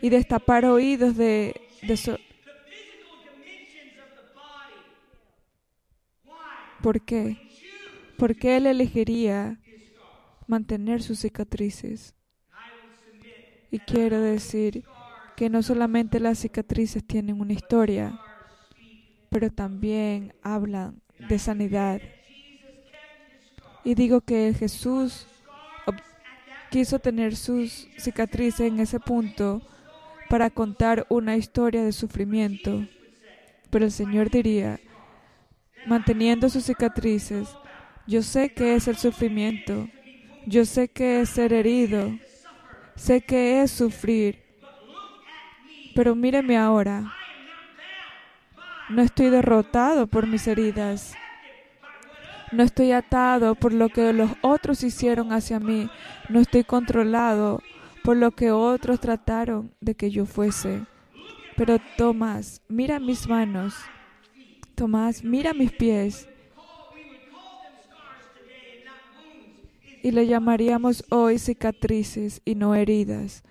y 0.00 0.10
destapar 0.10 0.64
oídos 0.64 1.16
de, 1.16 1.61
¿Por 6.82 7.00
qué? 7.00 7.36
Porque 8.18 8.56
él 8.56 8.66
elegiría 8.66 9.60
mantener 10.46 11.02
sus 11.02 11.20
cicatrices. 11.20 12.14
Y 13.70 13.78
quiero 13.78 14.20
decir 14.20 14.84
que 15.36 15.48
no 15.48 15.62
solamente 15.62 16.20
las 16.20 16.38
cicatrices 16.38 17.04
tienen 17.04 17.40
una 17.40 17.52
historia, 17.52 18.20
pero 19.30 19.50
también 19.50 20.34
hablan 20.42 21.00
de 21.18 21.38
sanidad. 21.38 22.00
Y 23.84 23.94
digo 23.94 24.20
que 24.20 24.54
Jesús 24.54 25.26
quiso 26.70 26.98
tener 26.98 27.36
sus 27.36 27.88
cicatrices 27.98 28.60
en 28.72 28.80
ese 28.80 29.00
punto 29.00 29.62
para 30.32 30.48
contar 30.48 31.04
una 31.10 31.36
historia 31.36 31.84
de 31.84 31.92
sufrimiento. 31.92 32.86
Pero 33.68 33.84
el 33.84 33.92
Señor 33.92 34.30
diría, 34.30 34.80
manteniendo 35.86 36.48
sus 36.48 36.64
cicatrices, 36.64 37.54
yo 38.06 38.22
sé 38.22 38.54
que 38.54 38.74
es 38.74 38.88
el 38.88 38.96
sufrimiento, 38.96 39.90
yo 40.46 40.64
sé 40.64 40.88
que 40.88 41.20
es 41.20 41.28
ser 41.28 41.52
herido, 41.52 42.18
sé 42.96 43.20
que 43.20 43.60
es 43.60 43.72
sufrir, 43.72 44.42
pero 45.94 46.14
míreme 46.14 46.56
ahora. 46.56 47.12
No 48.88 49.02
estoy 49.02 49.28
derrotado 49.28 50.06
por 50.06 50.26
mis 50.26 50.46
heridas. 50.46 51.14
No 52.52 52.62
estoy 52.62 52.92
atado 52.92 53.54
por 53.54 53.74
lo 53.74 53.90
que 53.90 54.14
los 54.14 54.30
otros 54.40 54.82
hicieron 54.82 55.30
hacia 55.34 55.60
mí. 55.60 55.90
No 56.30 56.40
estoy 56.40 56.64
controlado 56.64 57.60
por 58.02 58.16
lo 58.16 58.32
que 58.32 58.50
otros 58.50 59.00
trataron 59.00 59.72
de 59.80 59.94
que 59.94 60.10
yo 60.10 60.26
fuese. 60.26 60.84
Pero 61.56 61.78
Tomás, 61.96 62.62
mira 62.68 62.98
mis 62.98 63.28
manos. 63.28 63.74
Tomás, 64.74 65.22
mira 65.22 65.52
mis 65.52 65.72
pies. 65.72 66.28
Y 70.02 70.10
le 70.10 70.26
llamaríamos 70.26 71.04
hoy 71.10 71.38
cicatrices 71.38 72.42
y 72.44 72.54
no 72.54 72.74
heridas 72.74 73.44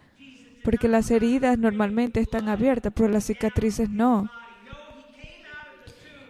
porque 0.64 0.88
las 0.88 1.12
heridas 1.12 1.58
normalmente 1.58 2.20
están 2.20 2.50
abiertas, 2.50 2.94
pero 2.96 3.10
las 3.10 3.26
cicatrices 3.26 3.90
no. 3.90 4.30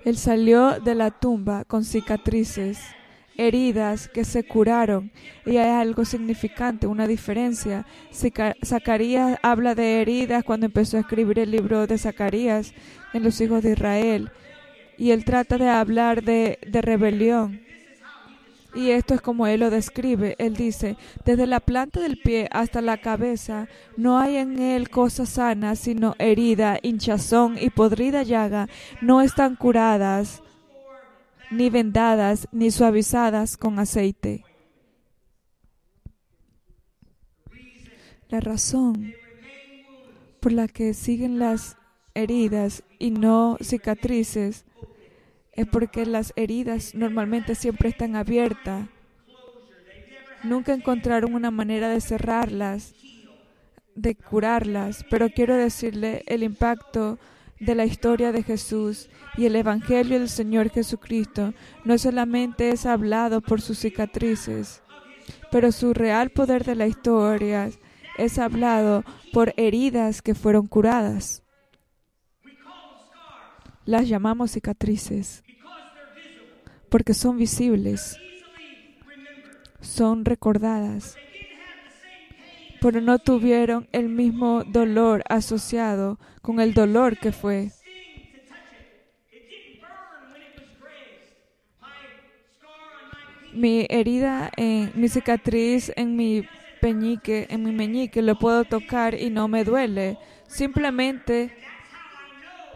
Él 0.06 0.18
salió 0.18 0.80
de 0.80 0.96
la 0.96 1.12
tumba 1.12 1.64
con 1.66 1.84
cicatrices, 1.84 2.80
heridas 3.48 4.08
que 4.08 4.24
se 4.24 4.44
curaron. 4.44 5.12
Y 5.46 5.58
hay 5.58 5.70
algo 5.70 6.06
significante, 6.06 6.88
una 6.88 7.08
diferencia. 7.08 7.86
Zacarías 8.64 9.40
habla 9.42 9.76
de 9.76 10.02
heridas 10.02 10.44
cuando 10.44 10.68
empezó 10.68 10.98
a 10.98 11.02
escribir 11.02 11.40
el 11.40 11.52
libro 11.52 11.88
de 11.88 11.98
Zacarías 11.98 12.74
en 13.14 13.24
los 13.24 13.40
hijos 13.42 13.64
de 13.64 13.72
Israel. 13.72 14.32
Y 14.98 15.12
él 15.12 15.26
trata 15.26 15.58
de 15.58 15.70
hablar 15.70 16.24
de, 16.24 16.60
de 16.68 16.82
rebelión. 16.82 17.62
Y 18.74 18.92
esto 18.92 19.14
es 19.14 19.22
como 19.22 19.48
él 19.48 19.60
lo 19.62 19.70
describe. 19.70 20.36
Él 20.38 20.54
dice, 20.54 20.96
desde 21.26 21.46
la 21.46 21.60
planta 21.60 22.00
del 22.00 22.18
pie 22.18 22.48
hasta 22.52 22.82
la 22.82 22.98
cabeza, 22.98 23.68
no 23.98 24.18
hay 24.20 24.38
en 24.38 24.60
él 24.60 24.90
cosa 24.90 25.26
sana, 25.26 25.76
sino 25.76 26.16
herida, 26.20 26.80
hinchazón 26.82 27.58
y 27.60 27.70
podrida 27.70 28.24
llaga. 28.24 28.70
No 29.02 29.22
están 29.22 29.56
curadas, 29.56 30.42
ni 31.52 31.70
vendadas, 31.70 32.48
ni 32.52 32.72
suavizadas 32.72 33.58
con 33.58 33.78
aceite. 33.78 34.44
La 38.30 38.40
razón 38.40 39.14
por 40.40 40.54
la 40.54 40.68
que 40.68 40.94
siguen 40.94 41.38
las 41.38 41.78
heridas 42.14 42.84
y 42.98 43.12
no 43.12 43.58
cicatrices 43.62 44.66
es 45.52 45.68
porque 45.68 46.06
las 46.06 46.32
heridas 46.38 46.96
normalmente 46.96 47.56
siempre 47.56 47.90
están 47.90 48.16
abiertas. 48.16 48.88
Nunca 50.44 50.74
encontraron 50.74 51.36
una 51.36 51.52
manera 51.52 51.90
de 51.90 52.02
cerrarlas, 52.02 52.96
de 53.96 54.16
curarlas, 54.16 55.06
pero 55.10 55.30
quiero 55.30 55.56
decirle 55.56 56.24
el 56.28 56.44
impacto 56.44 57.20
de 57.62 57.76
la 57.76 57.86
historia 57.86 58.32
de 58.32 58.42
Jesús 58.42 59.08
y 59.38 59.46
el 59.46 59.56
Evangelio 59.56 60.20
del 60.20 60.30
Señor 60.30 60.72
Jesucristo 60.72 61.54
no 61.86 61.98
solamente 62.00 62.70
es 62.70 62.88
hablado 62.88 63.40
por 63.40 63.62
sus 63.62 63.78
cicatrices, 63.78 64.82
pero 65.52 65.72
su 65.72 65.94
real 65.94 66.32
poder 66.32 66.66
de 66.66 66.76
la 66.76 66.88
historia 66.88 67.70
es 68.18 68.40
hablado 68.40 69.04
por 69.32 69.54
heridas 69.58 70.24
que 70.24 70.34
fueron 70.34 70.66
curadas. 70.66 71.44
Las 73.86 74.08
llamamos 74.10 74.52
cicatrices 74.52 75.44
porque 76.90 77.14
son 77.14 77.38
visibles, 77.38 78.18
son 79.82 80.26
recordadas, 80.26 81.16
pero 82.82 83.00
no 83.00 83.20
tuvieron 83.20 83.88
el 83.92 84.10
mismo 84.10 84.64
dolor 84.64 85.24
asociado 85.30 86.18
con 86.42 86.60
el 86.60 86.74
dolor 86.74 87.18
que 87.18 87.32
fue. 87.32 87.70
Mi 93.54 93.86
herida, 93.90 94.50
en, 94.58 94.92
mi 94.96 95.10
cicatriz 95.10 95.92
en 95.96 96.16
mi 96.16 96.44
peñique, 96.80 97.46
en 97.50 97.64
mi 97.64 97.72
meñique, 97.72 98.24
lo 98.24 98.40
puedo 98.40 98.64
tocar 98.64 99.14
y 99.14 99.30
no 99.30 99.48
me 99.48 99.64
duele. 99.64 100.18
Simplemente 100.48 101.54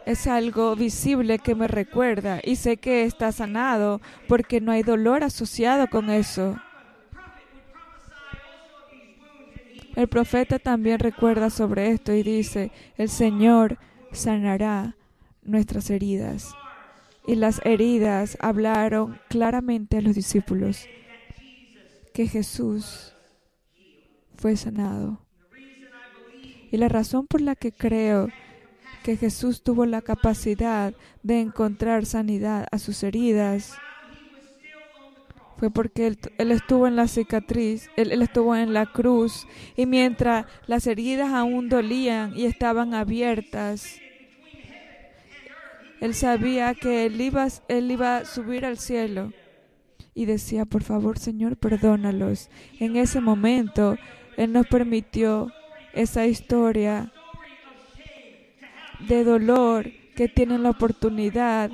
es 0.05 0.27
algo 0.27 0.75
visible 0.75 1.39
que 1.39 1.55
me 1.55 1.67
recuerda 1.67 2.39
y 2.43 2.57
sé 2.57 2.77
que 2.77 3.05
está 3.05 3.31
sanado 3.31 4.01
porque 4.27 4.61
no 4.61 4.71
hay 4.71 4.83
dolor 4.83 5.23
asociado 5.23 5.87
con 5.87 6.11
eso. 6.11 6.59
El 9.95 10.07
profeta 10.09 10.59
también 10.59 10.99
recuerda 10.99 11.49
sobre 11.49 11.91
esto 11.91 12.13
y 12.13 12.21
dice, 12.21 12.71
el 12.97 13.09
Señor 13.09 13.77
sanará 14.11 14.95
nuestras 15.41 15.89
heridas. 15.89 16.53
Y 17.25 17.35
las 17.35 17.61
heridas 17.65 18.37
hablaron 18.41 19.19
claramente 19.29 19.97
a 19.97 20.01
los 20.01 20.15
discípulos 20.15 20.87
que 22.13 22.27
Jesús 22.27 23.13
fue 24.35 24.57
sanado. 24.57 25.21
Y 26.71 26.77
la 26.77 26.89
razón 26.89 27.25
por 27.25 27.41
la 27.41 27.55
que 27.55 27.71
creo 27.71 28.27
que 29.03 29.17
Jesús 29.17 29.63
tuvo 29.63 29.85
la 29.85 30.01
capacidad 30.01 30.93
de 31.23 31.39
encontrar 31.39 32.05
sanidad 32.05 32.67
a 32.71 32.79
sus 32.79 33.01
heridas 33.03 33.75
fue 35.57 35.71
porque 35.71 36.07
él, 36.07 36.51
estuvo 36.51 36.87
en 36.87 36.95
la 36.95 37.07
cicatriz, 37.07 37.89
él, 37.95 38.21
estuvo 38.21 38.55
en 38.55 38.73
la 38.73 38.85
cruz 38.85 39.47
y 39.75 39.85
mientras 39.85 40.45
las 40.67 40.85
heridas 40.87 41.31
aún 41.33 41.69
dolían 41.69 42.33
y 42.35 42.45
estaban 42.45 42.93
abiertas, 42.93 43.99
él 46.01 46.13
sabía 46.13 46.73
que 46.73 47.05
él 47.05 47.19
iba, 47.21 47.47
él 47.67 47.89
iba 47.89 48.17
a 48.17 48.25
subir 48.25 48.65
al 48.65 48.77
cielo 48.77 49.31
y 50.13 50.25
decía, 50.25 50.65
por 50.65 50.81
favor 50.81 51.19
Señor, 51.19 51.57
perdónalos. 51.57 52.49
En 52.79 52.95
ese 52.95 53.19
momento, 53.19 53.97
Él 54.37 54.53
nos 54.53 54.65
permitió 54.67 55.51
esa 55.93 56.25
historia 56.25 57.11
de 59.07 59.23
dolor 59.25 59.91
que 60.15 60.29
tienen 60.29 60.63
la 60.63 60.69
oportunidad 60.69 61.69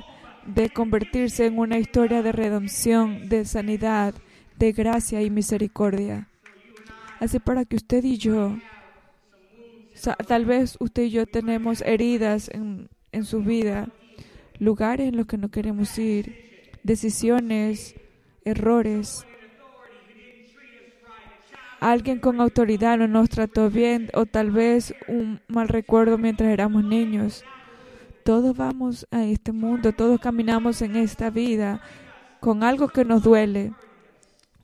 de 0.46 0.70
convertirse 0.70 1.46
en 1.46 1.58
una 1.58 1.78
historia 1.78 2.22
de 2.22 2.32
redención, 2.32 3.28
de 3.28 3.44
sanidad, 3.44 4.14
de 4.58 4.72
gracia 4.72 5.22
y 5.22 5.30
misericordia. 5.30 6.28
Así 7.20 7.38
para 7.38 7.64
que 7.64 7.76
usted 7.76 8.04
y 8.04 8.18
yo, 8.18 8.56
tal 10.26 10.44
vez 10.44 10.76
usted 10.80 11.04
y 11.04 11.10
yo 11.10 11.26
tenemos 11.26 11.82
heridas 11.82 12.48
en, 12.52 12.88
en 13.12 13.24
su 13.24 13.42
vida, 13.42 13.88
lugares 14.58 15.08
en 15.08 15.16
los 15.16 15.26
que 15.26 15.38
no 15.38 15.50
queremos 15.50 15.96
ir, 15.98 16.70
decisiones, 16.82 17.94
errores. 18.44 19.26
Alguien 21.80 22.20
con 22.20 22.40
autoridad 22.40 22.98
no 22.98 23.08
nos 23.08 23.28
trató 23.28 23.70
bien 23.70 24.08
o 24.14 24.26
tal 24.26 24.50
vez 24.50 24.94
un 25.08 25.40
mal 25.48 25.68
recuerdo 25.68 26.18
mientras 26.18 26.50
éramos 26.50 26.84
niños. 26.84 27.44
Todos 28.24 28.56
vamos 28.56 29.06
a 29.10 29.24
este 29.24 29.50
mundo, 29.50 29.92
todos 29.92 30.20
caminamos 30.20 30.80
en 30.82 30.94
esta 30.94 31.30
vida 31.30 31.80
con 32.38 32.62
algo 32.62 32.86
que 32.88 33.04
nos 33.04 33.24
duele 33.24 33.72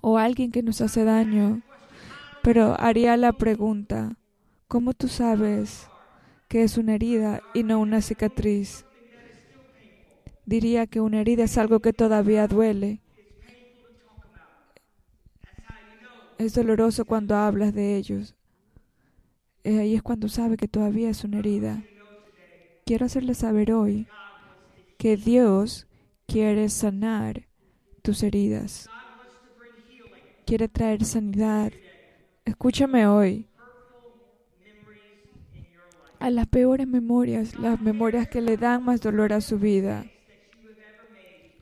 o 0.00 0.16
alguien 0.16 0.52
que 0.52 0.62
nos 0.62 0.80
hace 0.80 1.02
daño. 1.02 1.62
Pero 2.42 2.76
haría 2.78 3.16
la 3.16 3.32
pregunta, 3.32 4.16
¿cómo 4.68 4.94
tú 4.94 5.08
sabes 5.08 5.88
que 6.46 6.62
es 6.62 6.78
una 6.78 6.94
herida 6.94 7.42
y 7.52 7.64
no 7.64 7.80
una 7.80 8.00
cicatriz? 8.00 8.84
Diría 10.46 10.86
que 10.86 11.00
una 11.00 11.20
herida 11.20 11.44
es 11.44 11.58
algo 11.58 11.80
que 11.80 11.92
todavía 11.92 12.46
duele. 12.46 13.00
Es 16.38 16.54
doloroso 16.54 17.04
cuando 17.04 17.34
hablas 17.34 17.74
de 17.74 17.96
ellos. 17.96 18.36
Ahí 19.64 19.96
es 19.96 20.02
cuando 20.02 20.28
sabe 20.28 20.56
que 20.56 20.68
todavía 20.68 21.10
es 21.10 21.24
una 21.24 21.40
herida 21.40 21.82
quiero 22.88 23.04
hacerle 23.04 23.34
saber 23.34 23.70
hoy 23.70 24.06
que 24.96 25.18
Dios 25.18 25.86
quiere 26.26 26.70
sanar 26.70 27.46
tus 28.00 28.22
heridas. 28.22 28.88
Quiere 30.46 30.68
traer 30.68 31.04
sanidad. 31.04 31.70
Escúchame 32.46 33.06
hoy. 33.06 33.46
A 36.18 36.30
las 36.30 36.46
peores 36.46 36.88
memorias, 36.88 37.56
las 37.56 37.78
memorias 37.78 38.26
que 38.26 38.40
le 38.40 38.56
dan 38.56 38.82
más 38.82 39.02
dolor 39.02 39.34
a 39.34 39.42
su 39.42 39.58
vida. 39.58 40.06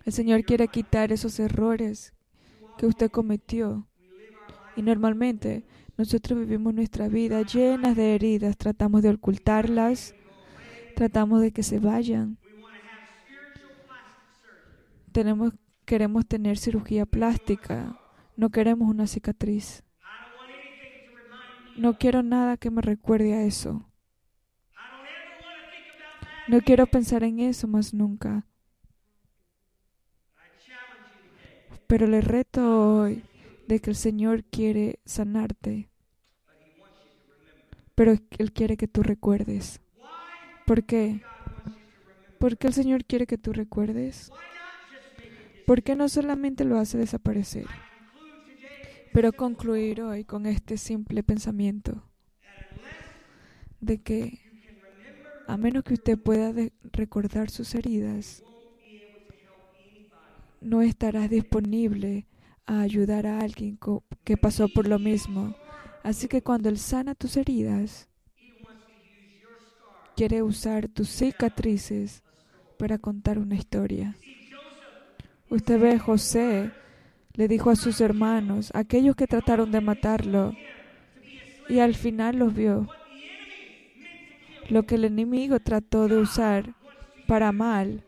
El 0.04 0.12
Señor 0.12 0.44
quiere 0.44 0.68
quitar 0.68 1.10
esos 1.10 1.40
errores 1.40 2.14
que 2.78 2.86
usted 2.86 3.10
cometió. 3.10 3.88
Y 4.76 4.82
normalmente 4.82 5.64
nosotros 5.96 6.38
vivimos 6.38 6.72
nuestra 6.72 7.08
vida 7.08 7.42
llenas 7.42 7.96
de 7.96 8.14
heridas, 8.14 8.56
tratamos 8.56 9.02
de 9.02 9.10
ocultarlas, 9.10 10.14
tratamos 10.96 11.42
de 11.42 11.52
que 11.52 11.62
se 11.62 11.78
vayan. 11.78 12.38
Tenemos, 15.12 15.52
queremos 15.84 16.26
tener 16.26 16.56
cirugía 16.56 17.04
plástica, 17.04 18.00
no 18.34 18.48
queremos 18.48 18.88
una 18.88 19.06
cicatriz. 19.06 19.84
No 21.76 21.98
quiero 21.98 22.22
nada 22.22 22.56
que 22.56 22.70
me 22.70 22.80
recuerde 22.80 23.34
a 23.34 23.42
eso. 23.42 23.86
No 26.48 26.60
quiero 26.62 26.86
pensar 26.86 27.22
en 27.24 27.40
eso 27.40 27.68
más 27.68 27.92
nunca. 27.92 28.46
Pero 31.86 32.06
le 32.06 32.22
reto 32.22 33.00
hoy 33.00 33.22
de 33.68 33.80
que 33.80 33.90
el 33.90 33.96
Señor 33.96 34.44
quiere 34.44 35.00
sanarte. 35.04 35.90
Pero 37.94 38.14
Él 38.38 38.52
quiere 38.52 38.78
que 38.78 38.88
tú 38.88 39.02
recuerdes. 39.02 39.80
¿Por 40.66 40.84
qué? 40.84 41.22
Porque 42.38 42.66
el 42.66 42.72
Señor 42.72 43.04
quiere 43.04 43.26
que 43.26 43.38
tú 43.38 43.52
recuerdes. 43.52 44.30
¿Por 45.66 45.82
qué 45.82 45.96
no 45.96 46.08
solamente 46.08 46.64
lo 46.64 46.78
hace 46.78 46.98
desaparecer? 46.98 47.66
Pero 49.12 49.32
concluir 49.32 50.02
hoy 50.02 50.24
con 50.24 50.46
este 50.46 50.76
simple 50.76 51.22
pensamiento 51.22 52.02
de 53.80 54.02
que 54.02 54.40
a 55.46 55.56
menos 55.56 55.84
que 55.84 55.94
usted 55.94 56.18
pueda 56.18 56.52
recordar 56.92 57.50
sus 57.50 57.74
heridas, 57.74 58.42
no 60.60 60.82
estarás 60.82 61.30
disponible 61.30 62.26
a 62.66 62.80
ayudar 62.80 63.26
a 63.26 63.38
alguien 63.38 63.78
que 64.24 64.36
pasó 64.36 64.68
por 64.68 64.88
lo 64.88 64.98
mismo. 64.98 65.54
Así 66.02 66.26
que 66.26 66.42
cuando 66.42 66.68
Él 66.68 66.78
sana 66.78 67.14
tus 67.14 67.36
heridas, 67.36 68.08
quiere 70.16 70.42
usar 70.42 70.88
tus 70.88 71.10
cicatrices 71.10 72.22
para 72.78 72.98
contar 72.98 73.38
una 73.38 73.54
historia. 73.54 74.16
Usted 75.50 75.78
ve, 75.78 75.98
José 75.98 76.72
le 77.34 77.48
dijo 77.48 77.70
a 77.70 77.76
sus 77.76 78.00
hermanos, 78.00 78.72
aquellos 78.74 79.14
que 79.14 79.26
trataron 79.26 79.70
de 79.70 79.82
matarlo, 79.82 80.54
y 81.68 81.80
al 81.80 81.94
final 81.94 82.38
los 82.38 82.54
vio. 82.54 82.88
Lo 84.70 84.84
que 84.84 84.94
el 84.94 85.04
enemigo 85.04 85.60
trató 85.60 86.08
de 86.08 86.16
usar 86.16 86.74
para 87.26 87.52
mal, 87.52 88.02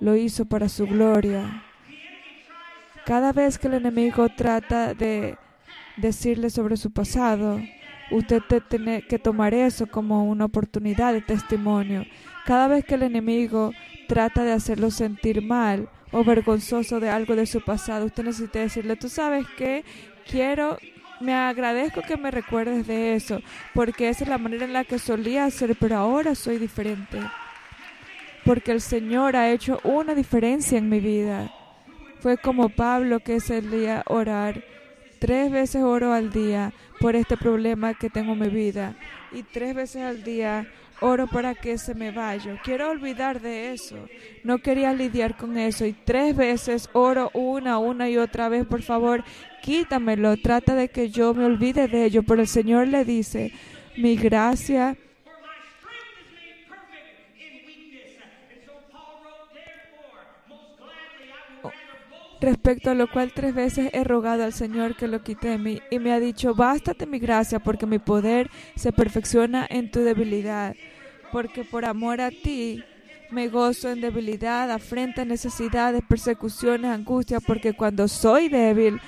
lo 0.00 0.16
hizo 0.16 0.46
para 0.46 0.68
su 0.68 0.86
gloria. 0.86 1.62
Cada 3.04 3.32
vez 3.32 3.58
que 3.58 3.68
el 3.68 3.74
enemigo 3.74 4.28
trata 4.30 4.94
de 4.94 5.36
decirle 5.96 6.50
sobre 6.50 6.76
su 6.76 6.92
pasado, 6.92 7.60
usted 8.10 8.42
tiene 8.68 9.02
que 9.02 9.18
tomar 9.18 9.54
eso 9.54 9.86
como 9.86 10.24
una 10.24 10.44
oportunidad 10.46 11.12
de 11.12 11.20
testimonio. 11.22 12.04
Cada 12.44 12.68
vez 12.68 12.84
que 12.84 12.94
el 12.94 13.02
enemigo 13.02 13.72
trata 14.08 14.44
de 14.44 14.52
hacerlo 14.52 14.90
sentir 14.90 15.42
mal 15.42 15.88
o 16.12 16.22
vergonzoso 16.24 17.00
de 17.00 17.10
algo 17.10 17.34
de 17.34 17.46
su 17.46 17.60
pasado, 17.60 18.06
usted 18.06 18.24
necesita 18.24 18.60
decirle, 18.60 18.96
tú 18.96 19.08
sabes 19.08 19.46
que 19.56 19.84
quiero, 20.30 20.78
me 21.20 21.34
agradezco 21.34 22.02
que 22.02 22.16
me 22.16 22.30
recuerdes 22.30 22.86
de 22.86 23.14
eso, 23.14 23.40
porque 23.74 24.08
esa 24.08 24.24
es 24.24 24.30
la 24.30 24.38
manera 24.38 24.64
en 24.64 24.72
la 24.72 24.84
que 24.84 24.98
solía 24.98 25.50
ser, 25.50 25.76
pero 25.78 25.96
ahora 25.96 26.34
soy 26.34 26.58
diferente. 26.58 27.18
porque 28.44 28.70
el 28.70 28.80
Señor 28.80 29.34
ha 29.34 29.50
hecho 29.50 29.80
una 29.82 30.14
diferencia 30.14 30.78
en 30.78 30.88
mi 30.88 31.00
vida. 31.00 31.50
Fue 32.20 32.38
como 32.38 32.68
Pablo 32.68 33.18
que 33.18 33.40
solía 33.40 34.04
orar. 34.06 34.62
Tres 35.18 35.50
veces 35.50 35.82
oro 35.82 36.12
al 36.12 36.30
día 36.30 36.72
por 37.00 37.16
este 37.16 37.36
problema 37.36 37.94
que 37.94 38.10
tengo 38.10 38.32
en 38.32 38.40
mi 38.40 38.48
vida. 38.48 38.94
Y 39.32 39.42
tres 39.42 39.74
veces 39.74 40.02
al 40.02 40.22
día 40.22 40.66
oro 41.00 41.26
para 41.26 41.54
que 41.54 41.78
se 41.78 41.94
me 41.94 42.10
vaya. 42.10 42.60
Quiero 42.62 42.90
olvidar 42.90 43.40
de 43.40 43.72
eso. 43.72 43.96
No 44.44 44.58
quería 44.58 44.92
lidiar 44.92 45.36
con 45.36 45.58
eso. 45.58 45.84
Y 45.86 45.92
tres 45.92 46.36
veces 46.36 46.88
oro 46.92 47.30
una, 47.34 47.78
una 47.78 48.08
y 48.08 48.16
otra 48.16 48.48
vez. 48.48 48.66
Por 48.66 48.82
favor, 48.82 49.24
quítamelo. 49.62 50.36
Trata 50.36 50.74
de 50.74 50.88
que 50.88 51.10
yo 51.10 51.34
me 51.34 51.44
olvide 51.44 51.88
de 51.88 52.04
ello. 52.04 52.22
Pero 52.22 52.40
el 52.40 52.48
Señor 52.48 52.88
le 52.88 53.04
dice, 53.04 53.52
mi 53.96 54.16
gracia 54.16 54.96
respecto 62.40 62.90
a 62.90 62.94
lo 62.94 63.10
cual 63.10 63.32
tres 63.34 63.54
veces 63.54 63.90
he 63.92 64.04
rogado 64.04 64.44
al 64.44 64.52
Señor 64.52 64.96
que 64.96 65.08
lo 65.08 65.22
quite 65.22 65.48
de 65.48 65.58
mí, 65.58 65.80
y 65.90 65.98
me 65.98 66.12
ha 66.12 66.20
dicho, 66.20 66.54
bástate 66.54 67.06
mi 67.06 67.18
gracia, 67.18 67.58
porque 67.58 67.86
mi 67.86 67.98
poder 67.98 68.50
se 68.76 68.92
perfecciona 68.92 69.66
en 69.68 69.90
tu 69.90 70.00
debilidad, 70.00 70.74
porque 71.32 71.64
por 71.64 71.84
amor 71.84 72.20
a 72.20 72.30
ti 72.30 72.84
me 73.30 73.48
gozo 73.48 73.90
en 73.90 74.00
debilidad, 74.00 74.70
afrenta, 74.70 75.24
necesidades, 75.24 76.02
persecuciones, 76.08 76.90
angustia, 76.90 77.40
porque 77.40 77.72
cuando 77.72 78.06
soy 78.08 78.48
débil, 78.48 79.00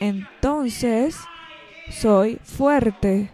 entonces 0.00 1.16
soy 1.90 2.38
fuerte. 2.42 3.30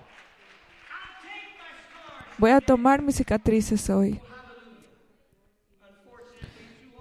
Voy 2.38 2.50
a 2.50 2.60
tomar 2.60 3.02
mis 3.02 3.16
cicatrices 3.16 3.88
hoy. 3.88 4.20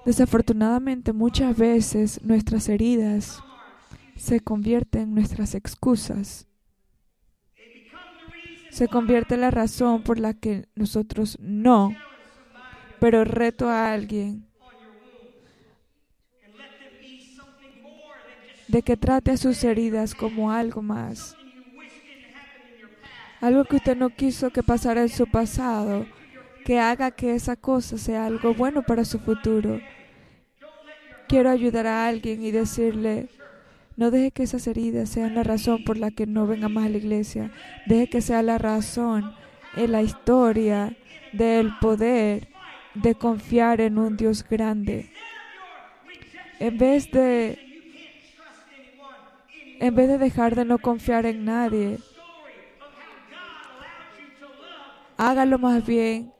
Desafortunadamente 0.05 1.13
muchas 1.13 1.57
veces 1.57 2.21
nuestras 2.23 2.69
heridas 2.69 3.43
se 4.15 4.39
convierten 4.39 5.01
en 5.01 5.15
nuestras 5.15 5.55
excusas. 5.55 6.47
Se 8.69 8.87
convierte 8.87 9.33
en 9.33 9.41
la 9.41 9.49
razón 9.49 10.03
por 10.03 10.19
la 10.19 10.35
que 10.35 10.67
nosotros 10.75 11.39
no, 11.39 11.95
pero 12.99 13.23
reto 13.23 13.67
a 13.67 13.93
alguien 13.93 14.45
de 18.67 18.81
que 18.83 18.97
trate 18.97 19.31
a 19.31 19.37
sus 19.37 19.63
heridas 19.63 20.13
como 20.13 20.51
algo 20.51 20.83
más. 20.83 21.35
Algo 23.41 23.65
que 23.65 23.77
usted 23.77 23.97
no 23.97 24.09
quiso 24.11 24.51
que 24.51 24.61
pasara 24.61 25.01
en 25.01 25.09
su 25.09 25.25
pasado, 25.25 26.05
que 26.63 26.79
haga 26.79 27.09
que 27.11 27.33
esa 27.33 27.55
cosa 27.55 27.97
sea 27.97 28.25
algo 28.25 28.53
bueno 28.53 28.83
para 28.83 29.03
su 29.03 29.19
futuro 29.19 29.79
quiero 31.27 31.49
ayudar 31.49 31.87
a 31.87 32.07
alguien 32.07 32.43
y 32.43 32.51
decirle, 32.51 33.29
no 33.97 34.11
deje 34.11 34.31
que 34.31 34.43
esas 34.43 34.67
heridas 34.67 35.09
sean 35.09 35.35
la 35.35 35.43
razón 35.43 35.83
por 35.83 35.97
la 35.97 36.11
que 36.11 36.25
no 36.25 36.47
venga 36.47 36.69
más 36.69 36.85
a 36.85 36.89
la 36.89 36.97
iglesia. 36.97 37.51
Deje 37.85 38.07
que 38.07 38.21
sea 38.21 38.41
la 38.41 38.57
razón 38.57 39.33
en 39.75 39.91
la 39.91 40.01
historia 40.01 40.95
del 41.31 41.71
poder 41.79 42.49
de 42.93 43.15
confiar 43.15 43.81
en 43.81 43.97
un 43.97 44.17
Dios 44.17 44.45
grande. 44.47 45.09
En 46.59 46.77
vez 46.77 47.11
de 47.11 47.59
en 49.79 49.93
vez 49.93 50.07
de 50.07 50.17
dejar 50.17 50.55
de 50.55 50.63
no 50.63 50.77
confiar 50.77 51.25
en 51.25 51.43
nadie, 51.43 51.99
hágalo 55.17 55.59
más 55.59 55.85
bien 55.85 56.31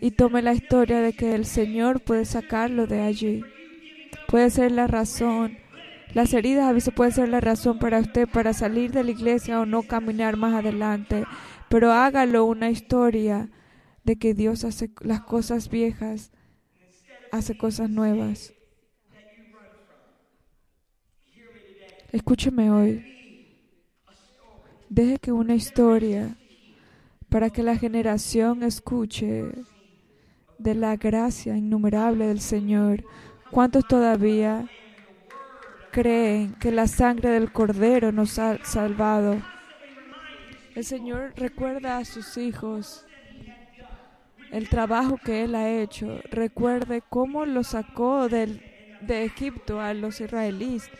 y 0.00 0.10
tome 0.10 0.42
la 0.42 0.52
historia 0.52 1.00
de 1.00 1.12
que 1.12 1.34
el 1.34 1.46
Señor 1.46 2.00
puede 2.00 2.24
sacarlo 2.24 2.86
de 2.88 3.02
allí 3.02 3.44
puede 4.28 4.50
ser 4.50 4.72
la 4.72 4.86
razón. 4.86 5.58
Las 6.14 6.32
heridas 6.32 6.64
a 6.64 6.72
veces 6.72 6.94
pueden 6.94 7.12
ser 7.12 7.28
la 7.28 7.40
razón 7.40 7.78
para 7.78 7.98
usted 7.98 8.28
para 8.28 8.52
salir 8.52 8.92
de 8.92 9.04
la 9.04 9.10
iglesia 9.10 9.60
o 9.60 9.66
no 9.66 9.82
caminar 9.82 10.36
más 10.36 10.54
adelante. 10.54 11.24
Pero 11.68 11.92
hágalo 11.92 12.44
una 12.44 12.70
historia 12.70 13.50
de 14.04 14.16
que 14.16 14.34
Dios 14.34 14.64
hace 14.64 14.90
las 15.00 15.20
cosas 15.22 15.68
viejas, 15.68 16.30
hace 17.32 17.56
cosas 17.58 17.90
nuevas. 17.90 18.54
Escúcheme 22.12 22.70
hoy. 22.70 23.04
Deje 24.88 25.18
que 25.18 25.32
una 25.32 25.54
historia 25.54 26.36
para 27.28 27.50
que 27.50 27.62
la 27.62 27.76
generación 27.76 28.62
escuche 28.62 29.44
de 30.58 30.74
la 30.74 30.96
gracia 30.96 31.56
innumerable 31.56 32.28
del 32.28 32.40
Señor, 32.40 33.04
¿Cuántos 33.50 33.86
todavía 33.86 34.68
creen 35.92 36.54
que 36.54 36.72
la 36.72 36.88
sangre 36.88 37.30
del 37.30 37.52
Cordero 37.52 38.10
nos 38.12 38.38
ha 38.38 38.58
salvado? 38.64 39.40
El 40.74 40.84
Señor 40.84 41.32
recuerda 41.36 41.98
a 41.98 42.04
sus 42.04 42.36
hijos 42.36 43.06
el 44.50 44.68
trabajo 44.68 45.18
que 45.22 45.44
Él 45.44 45.54
ha 45.54 45.70
hecho. 45.70 46.20
Recuerde 46.30 47.02
cómo 47.08 47.46
lo 47.46 47.62
sacó 47.62 48.28
del, 48.28 48.62
de 49.00 49.24
Egipto 49.24 49.80
a 49.80 49.94
los 49.94 50.20
israelíes. 50.20 50.90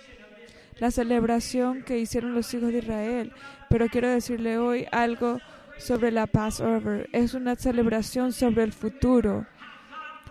La 0.78 0.90
celebración 0.90 1.82
que 1.82 1.98
hicieron 1.98 2.34
los 2.34 2.52
hijos 2.54 2.72
de 2.72 2.78
Israel. 2.78 3.32
Pero 3.68 3.88
quiero 3.88 4.08
decirle 4.08 4.58
hoy 4.58 4.86
algo 4.92 5.40
sobre 5.78 6.10
la 6.12 6.26
Passover. 6.26 7.08
Es 7.12 7.34
una 7.34 7.56
celebración 7.56 8.32
sobre 8.32 8.62
el 8.62 8.72
futuro 8.72 9.46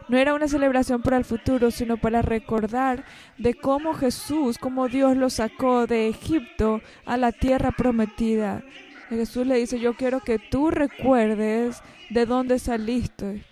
no 0.08 0.18
era 0.18 0.34
una 0.34 0.48
celebración 0.48 1.02
para 1.02 1.18
el 1.18 1.26
futuro, 1.26 1.72
sino 1.72 1.98
para 1.98 2.22
recordar 2.22 3.06
de 3.38 3.56
cómo 3.56 3.94
Jesús, 3.94 4.58
cómo 4.58 4.88
Dios 4.88 5.18
lo 5.18 5.30
sacó 5.30 5.88
de 5.88 6.08
Egipto 6.08 6.82
a 7.06 7.18
la 7.18 7.32
tierra 7.32 7.72
prometida. 7.72 8.64
Jesús 9.10 9.46
le 9.48 9.56
dice, 9.56 9.80
yo 9.80 9.96
quiero 9.96 10.20
que 10.20 10.40
tú 10.40 10.72
recuerdes 10.72 11.82
de 12.10 12.26
dónde 12.26 12.60
saliste. 12.60 13.44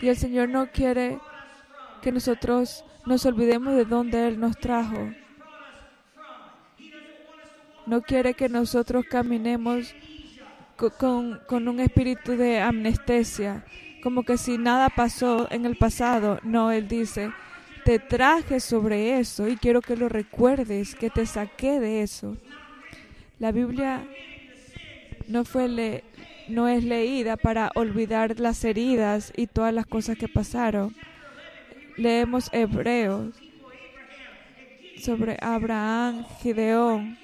Y 0.00 0.08
el 0.08 0.16
Señor 0.16 0.48
no 0.48 0.70
quiere 0.70 1.18
que 2.00 2.12
nosotros 2.12 2.84
nos 3.06 3.24
olvidemos 3.26 3.74
de 3.74 3.84
dónde 3.84 4.26
Él 4.28 4.40
nos 4.40 4.58
trajo. 4.58 5.12
No 7.86 8.00
quiere 8.02 8.34
que 8.34 8.48
nosotros 8.48 9.04
caminemos 9.10 9.94
con, 10.98 11.40
con 11.46 11.68
un 11.68 11.80
espíritu 11.80 12.32
de 12.36 12.60
amnestesia, 12.60 13.64
como 14.02 14.24
que 14.24 14.36
si 14.36 14.58
nada 14.58 14.88
pasó 14.88 15.46
en 15.50 15.64
el 15.64 15.76
pasado. 15.76 16.40
No, 16.42 16.72
Él 16.72 16.88
dice, 16.88 17.30
te 17.84 17.98
traje 17.98 18.60
sobre 18.60 19.18
eso 19.18 19.48
y 19.48 19.56
quiero 19.56 19.80
que 19.80 19.96
lo 19.96 20.08
recuerdes, 20.08 20.94
que 20.94 21.10
te 21.10 21.26
saqué 21.26 21.80
de 21.80 22.02
eso. 22.02 22.36
La 23.38 23.52
Biblia 23.52 24.04
no, 25.28 25.44
fue 25.44 26.02
no 26.48 26.68
es 26.68 26.84
leída 26.84 27.36
para 27.36 27.70
olvidar 27.74 28.38
las 28.38 28.64
heridas 28.64 29.32
y 29.36 29.46
todas 29.46 29.72
las 29.72 29.86
cosas 29.86 30.16
que 30.16 30.28
pasaron. 30.28 30.94
Leemos 31.96 32.50
Hebreos 32.52 33.34
sobre 34.98 35.36
Abraham, 35.40 36.24
Gideón, 36.40 37.18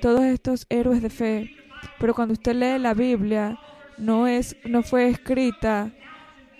todos 0.00 0.24
estos 0.24 0.66
héroes 0.68 1.02
de 1.02 1.10
fe. 1.10 1.50
Pero 1.98 2.14
cuando 2.14 2.32
usted 2.32 2.54
lee 2.54 2.78
la 2.78 2.94
Biblia, 2.94 3.58
no, 3.98 4.26
es, 4.26 4.56
no 4.64 4.82
fue 4.82 5.08
escrita 5.08 5.92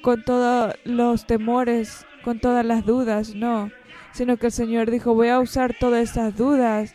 con 0.03 0.22
todos 0.22 0.75
los 0.85 1.27
temores, 1.27 2.07
con 2.22 2.38
todas 2.38 2.64
las 2.64 2.85
dudas, 2.85 3.35
no, 3.35 3.70
sino 4.12 4.37
que 4.37 4.46
el 4.46 4.53
Señor 4.53 4.90
dijo, 4.90 5.14
voy 5.14 5.29
a 5.29 5.40
usar 5.40 5.75
todas 5.79 6.11
esas 6.11 6.37
dudas 6.37 6.94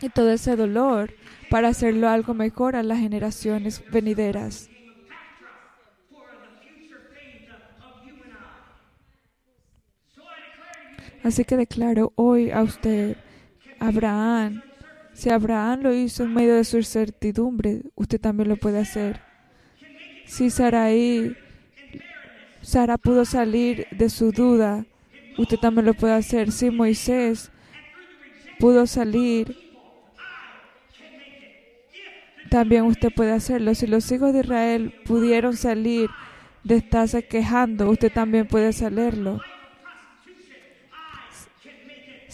y 0.00 0.08
todo 0.08 0.32
ese 0.32 0.56
dolor 0.56 1.14
para 1.50 1.68
hacerlo 1.68 2.08
algo 2.08 2.34
mejor 2.34 2.76
a 2.76 2.82
las 2.82 2.98
generaciones 2.98 3.82
venideras. 3.90 4.70
Así 11.22 11.44
que 11.44 11.56
declaro 11.56 12.12
hoy 12.16 12.50
a 12.50 12.62
usted, 12.62 13.16
Abraham, 13.80 14.62
si 15.14 15.30
Abraham 15.30 15.82
lo 15.82 15.94
hizo 15.94 16.24
en 16.24 16.34
medio 16.34 16.56
de 16.56 16.64
su 16.64 16.76
incertidumbre, 16.76 17.82
usted 17.94 18.20
también 18.20 18.48
lo 18.48 18.56
puede 18.56 18.80
hacer. 18.80 19.20
Si 20.26 20.50
Saraí, 20.50 21.36
Sara 22.62 22.98
pudo 22.98 23.24
salir 23.24 23.86
de 23.92 24.08
su 24.08 24.32
duda, 24.32 24.84
usted 25.38 25.56
también 25.58 25.86
lo 25.86 25.94
puede 25.94 26.14
hacer. 26.14 26.50
Si 26.50 26.70
Moisés 26.70 27.52
pudo 28.58 28.86
salir, 28.86 29.56
también 32.50 32.84
usted 32.84 33.12
puede 33.14 33.32
hacerlo. 33.32 33.74
Si 33.74 33.86
los 33.86 34.10
hijos 34.10 34.32
de 34.32 34.40
Israel 34.40 34.94
pudieron 35.04 35.56
salir 35.56 36.10
de 36.64 36.76
estarse 36.76 37.22
quejando, 37.22 37.88
usted 37.88 38.12
también 38.12 38.48
puede 38.48 38.68
hacerlo. 38.68 39.40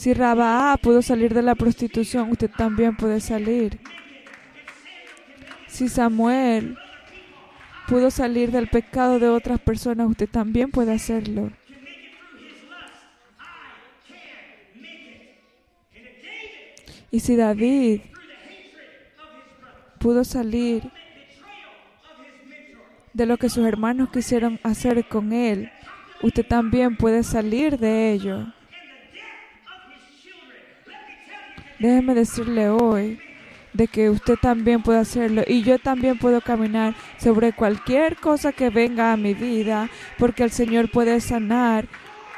Si 0.00 0.14
Rabaa 0.14 0.78
pudo 0.78 1.02
salir 1.02 1.34
de 1.34 1.42
la 1.42 1.54
prostitución, 1.54 2.30
usted 2.30 2.50
también 2.50 2.96
puede 2.96 3.20
salir. 3.20 3.78
Si 5.66 5.90
Samuel 5.90 6.78
pudo 7.86 8.10
salir 8.10 8.50
del 8.50 8.68
pecado 8.68 9.18
de 9.18 9.28
otras 9.28 9.60
personas, 9.60 10.08
usted 10.08 10.26
también 10.26 10.70
puede 10.70 10.94
hacerlo. 10.94 11.52
Y 17.10 17.20
si 17.20 17.36
David 17.36 18.00
pudo 19.98 20.24
salir 20.24 20.90
de 23.12 23.26
lo 23.26 23.36
que 23.36 23.50
sus 23.50 23.66
hermanos 23.66 24.08
quisieron 24.08 24.58
hacer 24.62 25.06
con 25.08 25.34
él, 25.34 25.70
usted 26.22 26.46
también 26.46 26.96
puede 26.96 27.22
salir 27.22 27.78
de 27.78 28.12
ello. 28.12 28.46
Déjeme 31.80 32.14
decirle 32.14 32.68
hoy 32.68 33.18
de 33.72 33.88
que 33.88 34.10
usted 34.10 34.36
también 34.36 34.82
puede 34.82 34.98
hacerlo 34.98 35.42
y 35.46 35.62
yo 35.62 35.78
también 35.78 36.18
puedo 36.18 36.42
caminar 36.42 36.94
sobre 37.18 37.52
cualquier 37.52 38.16
cosa 38.16 38.52
que 38.52 38.68
venga 38.68 39.12
a 39.12 39.16
mi 39.16 39.32
vida 39.32 39.88
porque 40.18 40.42
el 40.44 40.50
Señor 40.50 40.90
puede 40.90 41.20
sanar 41.20 41.86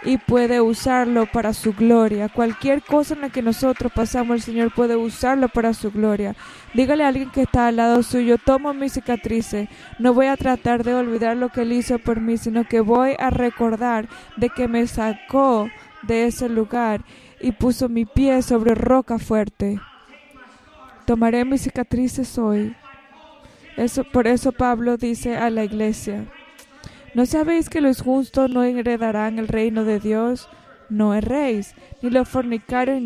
y 0.05 0.19
puede 0.19 0.61
usarlo 0.61 1.27
para 1.27 1.53
su 1.55 1.73
gloria. 1.73 2.29
Cualquier 2.29 2.83
cosa 2.83 3.15
en 3.15 3.23
la 3.23 3.31
que 3.31 3.43
nosotros 3.43 3.93
pasamos, 3.93 4.37
el 4.37 4.43
Señor 4.43 4.75
puede 4.75 4.97
usarlo 4.97 5.49
para 5.49 5.75
su 5.75 5.91
gloria. 5.91 6.35
Dígale 6.75 7.05
a 7.05 7.09
alguien 7.09 7.31
que 7.31 7.43
está 7.43 7.67
al 7.67 7.77
lado 7.77 8.03
suyo, 8.03 8.39
tomo 8.39 8.75
mis 8.75 8.93
cicatrices, 8.93 9.69
no 9.99 10.15
voy 10.15 10.27
a 10.27 10.37
tratar 10.37 10.85
de 10.85 10.95
olvidar 10.95 11.37
lo 11.37 11.49
que 11.49 11.63
Él 11.63 11.73
hizo 11.73 11.99
por 11.99 12.21
mí, 12.21 12.37
sino 12.37 12.65
que 12.65 12.81
voy 12.81 13.15
a 13.19 13.31
recordar 13.31 14.09
de 14.37 14.51
que 14.51 14.69
me 14.69 14.87
sacó 14.87 15.69
de 16.03 16.27
ese 16.27 16.49
lugar 16.49 17.03
y 17.43 17.53
puso 17.53 17.89
mi 17.89 18.05
pie 18.05 18.41
sobre 18.43 18.75
roca 18.75 19.19
fuerte. 19.19 19.81
Tomaré 21.07 21.45
mis 21.45 21.63
cicatrices 21.63 22.39
hoy. 22.39 22.75
Eso, 23.77 24.05
por 24.05 24.27
eso 24.27 24.53
Pablo 24.53 24.97
dice 24.97 25.37
a 25.37 25.51
la 25.51 25.65
iglesia, 25.65 26.27
¿no 27.15 27.27
sabéis 27.27 27.69
que 27.69 27.81
los 27.81 28.01
justos 28.01 28.51
no 28.51 28.63
heredarán 28.63 29.39
el 29.39 29.49
reino 29.49 29.85
de 29.85 29.99
Dios? 29.99 30.49
No 30.89 31.15
erréis, 31.15 31.75
ni 32.03 32.11
los 32.11 32.29
fornicarios, 32.29 33.01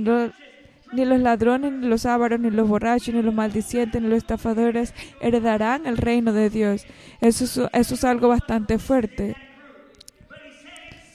ni 0.93 1.05
los, 1.05 1.21
ladrones, 1.21 1.73
ni 1.73 1.87
los 1.87 2.05
ávaros, 2.05 2.41
ni 2.41 2.51
los 2.51 2.69
borrachos, 2.69 3.15
ni 3.15 3.23
los 3.23 3.33
maldicientes, 3.33 4.03
ni 4.03 4.09
los 4.09 4.19
estafadores 4.19 4.93
heredarán 5.21 5.87
el 5.87 5.97
reino 5.97 6.33
de 6.33 6.51
Dios. 6.51 6.85
Eso, 7.21 7.71
eso 7.73 7.95
es 7.95 8.05
algo 8.05 8.29
bastante 8.29 8.79
fuerte. 8.79 9.37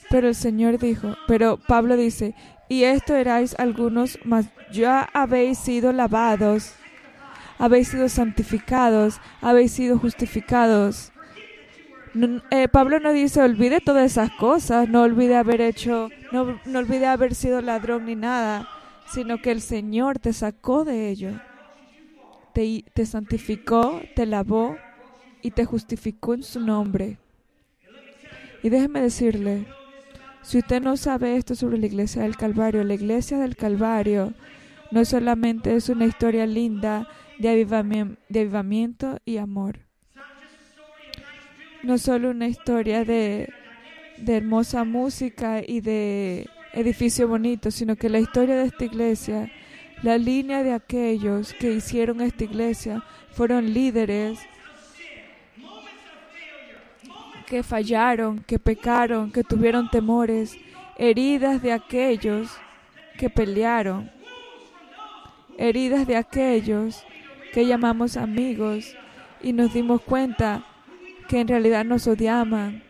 Pero 0.08 0.28
el 0.28 0.34
Señor 0.34 0.78
dijo, 0.78 1.14
pero 1.26 1.58
Pablo 1.58 1.96
dice, 1.96 2.34
y 2.72 2.84
esto 2.84 3.14
erais 3.14 3.54
algunos, 3.58 4.18
mas 4.24 4.46
ya 4.72 5.02
habéis 5.12 5.58
sido 5.58 5.92
lavados, 5.92 6.72
habéis 7.58 7.88
sido 7.88 8.08
santificados, 8.08 9.20
habéis 9.42 9.72
sido 9.72 9.98
justificados. 9.98 11.12
Eh, 12.50 12.68
Pablo 12.68 12.98
no 12.98 13.12
dice 13.12 13.42
olvide 13.42 13.80
todas 13.80 14.10
esas 14.10 14.30
cosas, 14.30 14.88
no 14.88 15.02
olvide 15.02 15.36
haber 15.36 15.60
hecho, 15.60 16.08
no, 16.32 16.58
no 16.64 16.78
olvide 16.78 17.04
haber 17.04 17.34
sido 17.34 17.60
ladrón 17.60 18.06
ni 18.06 18.16
nada, 18.16 18.66
sino 19.12 19.42
que 19.42 19.50
el 19.50 19.60
Señor 19.60 20.18
te 20.18 20.32
sacó 20.32 20.86
de 20.86 21.10
ello, 21.10 21.32
te, 22.54 22.86
te 22.94 23.04
santificó, 23.04 24.00
te 24.16 24.24
lavó 24.24 24.78
y 25.42 25.50
te 25.50 25.66
justificó 25.66 26.32
en 26.32 26.42
su 26.42 26.58
nombre. 26.58 27.18
Y 28.62 28.70
déjeme 28.70 29.02
decirle, 29.02 29.66
si 30.42 30.58
usted 30.58 30.82
no 30.82 30.96
sabe 30.96 31.36
esto 31.36 31.54
sobre 31.54 31.78
la 31.78 31.86
iglesia 31.86 32.22
del 32.22 32.36
Calvario, 32.36 32.84
la 32.84 32.94
iglesia 32.94 33.38
del 33.38 33.56
Calvario 33.56 34.34
no 34.90 35.04
solamente 35.04 35.74
es 35.74 35.88
una 35.88 36.04
historia 36.04 36.46
linda 36.46 37.08
de 37.38 37.48
avivamiento, 37.48 39.18
y 39.24 39.38
amor. 39.38 39.80
No 41.82 41.98
solo 41.98 42.30
una 42.30 42.46
historia 42.46 43.04
de, 43.04 43.52
de 44.18 44.36
hermosa 44.36 44.84
música 44.84 45.62
y 45.66 45.80
de 45.80 46.46
edificio 46.72 47.26
bonito, 47.26 47.70
sino 47.70 47.96
que 47.96 48.08
la 48.08 48.20
historia 48.20 48.56
de 48.56 48.66
esta 48.66 48.84
iglesia, 48.84 49.50
la 50.02 50.18
línea 50.18 50.62
de 50.62 50.72
aquellos 50.72 51.54
que 51.54 51.72
hicieron 51.72 52.20
esta 52.20 52.44
iglesia, 52.44 53.02
fueron 53.30 53.72
líderes 53.72 54.38
que 57.52 57.62
fallaron, 57.62 58.38
que 58.38 58.58
pecaron, 58.58 59.30
que 59.30 59.44
tuvieron 59.44 59.90
temores, 59.90 60.56
heridas 60.96 61.60
de 61.60 61.70
aquellos 61.70 62.50
que 63.18 63.28
pelearon, 63.28 64.10
heridas 65.58 66.06
de 66.06 66.16
aquellos 66.16 67.04
que 67.52 67.66
llamamos 67.66 68.16
amigos 68.16 68.96
y 69.42 69.52
nos 69.52 69.74
dimos 69.74 70.00
cuenta 70.00 70.64
que 71.28 71.40
en 71.40 71.48
realidad 71.48 71.84
nos 71.84 72.06
odiaban. 72.06 72.82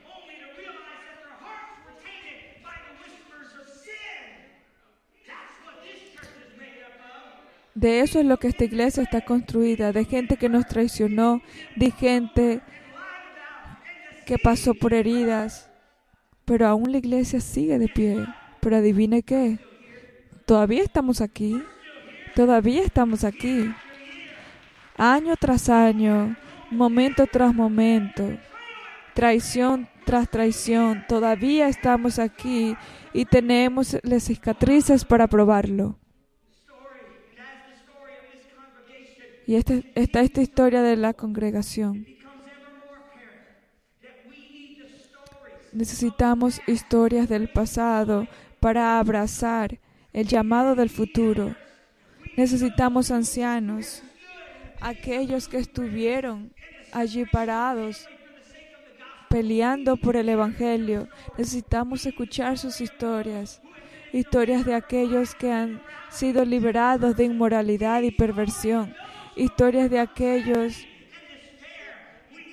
De 7.74 7.98
eso 7.98 8.20
es 8.20 8.26
lo 8.26 8.36
que 8.36 8.46
esta 8.46 8.62
iglesia 8.62 9.02
está 9.02 9.22
construida, 9.22 9.90
de 9.90 10.04
gente 10.04 10.36
que 10.36 10.48
nos 10.48 10.68
traicionó, 10.68 11.42
de 11.74 11.90
gente 11.90 12.62
que 14.26 14.38
pasó 14.38 14.74
por 14.74 14.94
heridas, 14.94 15.70
pero 16.44 16.66
aún 16.66 16.92
la 16.92 16.98
iglesia 16.98 17.40
sigue 17.40 17.78
de 17.78 17.88
pie. 17.88 18.26
Pero 18.60 18.76
adivine 18.76 19.22
qué, 19.22 19.58
todavía 20.46 20.82
estamos 20.82 21.20
aquí, 21.20 21.62
todavía 22.34 22.82
estamos 22.82 23.24
aquí, 23.24 23.72
año 24.96 25.34
tras 25.36 25.68
año, 25.68 26.36
momento 26.70 27.26
tras 27.26 27.52
momento, 27.52 28.38
traición 29.14 29.88
tras 30.04 30.28
traición, 30.28 31.04
todavía 31.08 31.68
estamos 31.68 32.18
aquí 32.18 32.76
y 33.12 33.24
tenemos 33.24 33.96
las 34.02 34.24
cicatrices 34.24 35.04
para 35.04 35.26
probarlo. 35.26 35.98
Y 39.46 39.56
esta, 39.56 39.74
está 39.94 40.20
esta 40.20 40.40
historia 40.40 40.82
de 40.82 40.96
la 40.96 41.14
congregación. 41.14 42.06
Necesitamos 45.72 46.60
historias 46.66 47.30
del 47.30 47.48
pasado 47.48 48.28
para 48.60 48.98
abrazar 48.98 49.78
el 50.12 50.26
llamado 50.26 50.74
del 50.74 50.90
futuro. 50.90 51.56
Necesitamos 52.36 53.10
ancianos, 53.10 54.02
aquellos 54.82 55.48
que 55.48 55.56
estuvieron 55.56 56.52
allí 56.92 57.24
parados 57.24 58.06
peleando 59.30 59.96
por 59.96 60.16
el 60.16 60.28
Evangelio. 60.28 61.08
Necesitamos 61.38 62.04
escuchar 62.04 62.58
sus 62.58 62.82
historias, 62.82 63.62
historias 64.12 64.66
de 64.66 64.74
aquellos 64.74 65.34
que 65.34 65.50
han 65.50 65.80
sido 66.10 66.44
liberados 66.44 67.16
de 67.16 67.24
inmoralidad 67.24 68.02
y 68.02 68.10
perversión, 68.10 68.94
historias 69.36 69.90
de 69.90 70.00
aquellos 70.00 70.86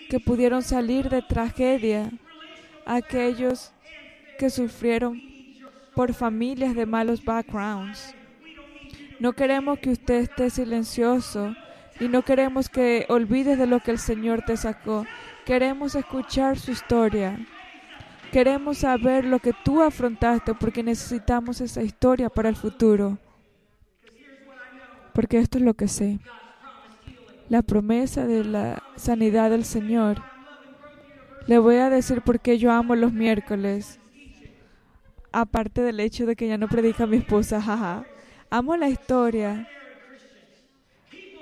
que 0.09 0.21
pudieron 0.21 0.63
salir 0.63 1.09
de 1.09 1.21
tragedia 1.21 2.09
aquellos 2.95 3.71
que 4.37 4.49
sufrieron 4.49 5.21
por 5.95 6.13
familias 6.13 6.75
de 6.75 6.85
malos 6.85 7.23
backgrounds. 7.23 8.15
No 9.19 9.33
queremos 9.33 9.79
que 9.79 9.91
usted 9.91 10.21
esté 10.21 10.49
silencioso 10.49 11.55
y 11.99 12.07
no 12.07 12.23
queremos 12.23 12.69
que 12.69 13.05
olvides 13.09 13.57
de 13.57 13.67
lo 13.67 13.81
que 13.81 13.91
el 13.91 13.99
Señor 13.99 14.43
te 14.43 14.55
sacó. 14.55 15.05
Queremos 15.45 15.95
escuchar 15.95 16.57
su 16.57 16.71
historia. 16.71 17.37
Queremos 18.31 18.79
saber 18.79 19.25
lo 19.25 19.39
que 19.39 19.53
tú 19.65 19.81
afrontaste 19.81 20.53
porque 20.53 20.83
necesitamos 20.83 21.61
esa 21.61 21.83
historia 21.83 22.29
para 22.29 22.49
el 22.49 22.55
futuro. 22.55 23.17
Porque 25.13 25.39
esto 25.39 25.57
es 25.57 25.63
lo 25.63 25.73
que 25.73 25.87
sé. 25.87 26.19
La 27.49 27.61
promesa 27.61 28.25
de 28.25 28.45
la 28.45 28.83
sanidad 28.95 29.49
del 29.49 29.65
Señor 29.65 30.21
le 31.49 31.57
voy 31.57 31.77
a 31.77 31.89
decir 31.89 32.21
por 32.21 32.39
qué 32.39 32.59
yo 32.59 32.71
amo 32.71 32.95
los 32.95 33.11
miércoles. 33.11 33.99
Aparte 35.31 35.81
del 35.81 35.99
hecho 35.99 36.27
de 36.27 36.35
que 36.35 36.47
ya 36.47 36.59
no 36.59 36.67
predica 36.67 37.07
mi 37.07 37.17
esposa, 37.17 37.59
jaja. 37.59 38.05
Amo 38.51 38.77
la 38.77 38.87
historia 38.87 39.67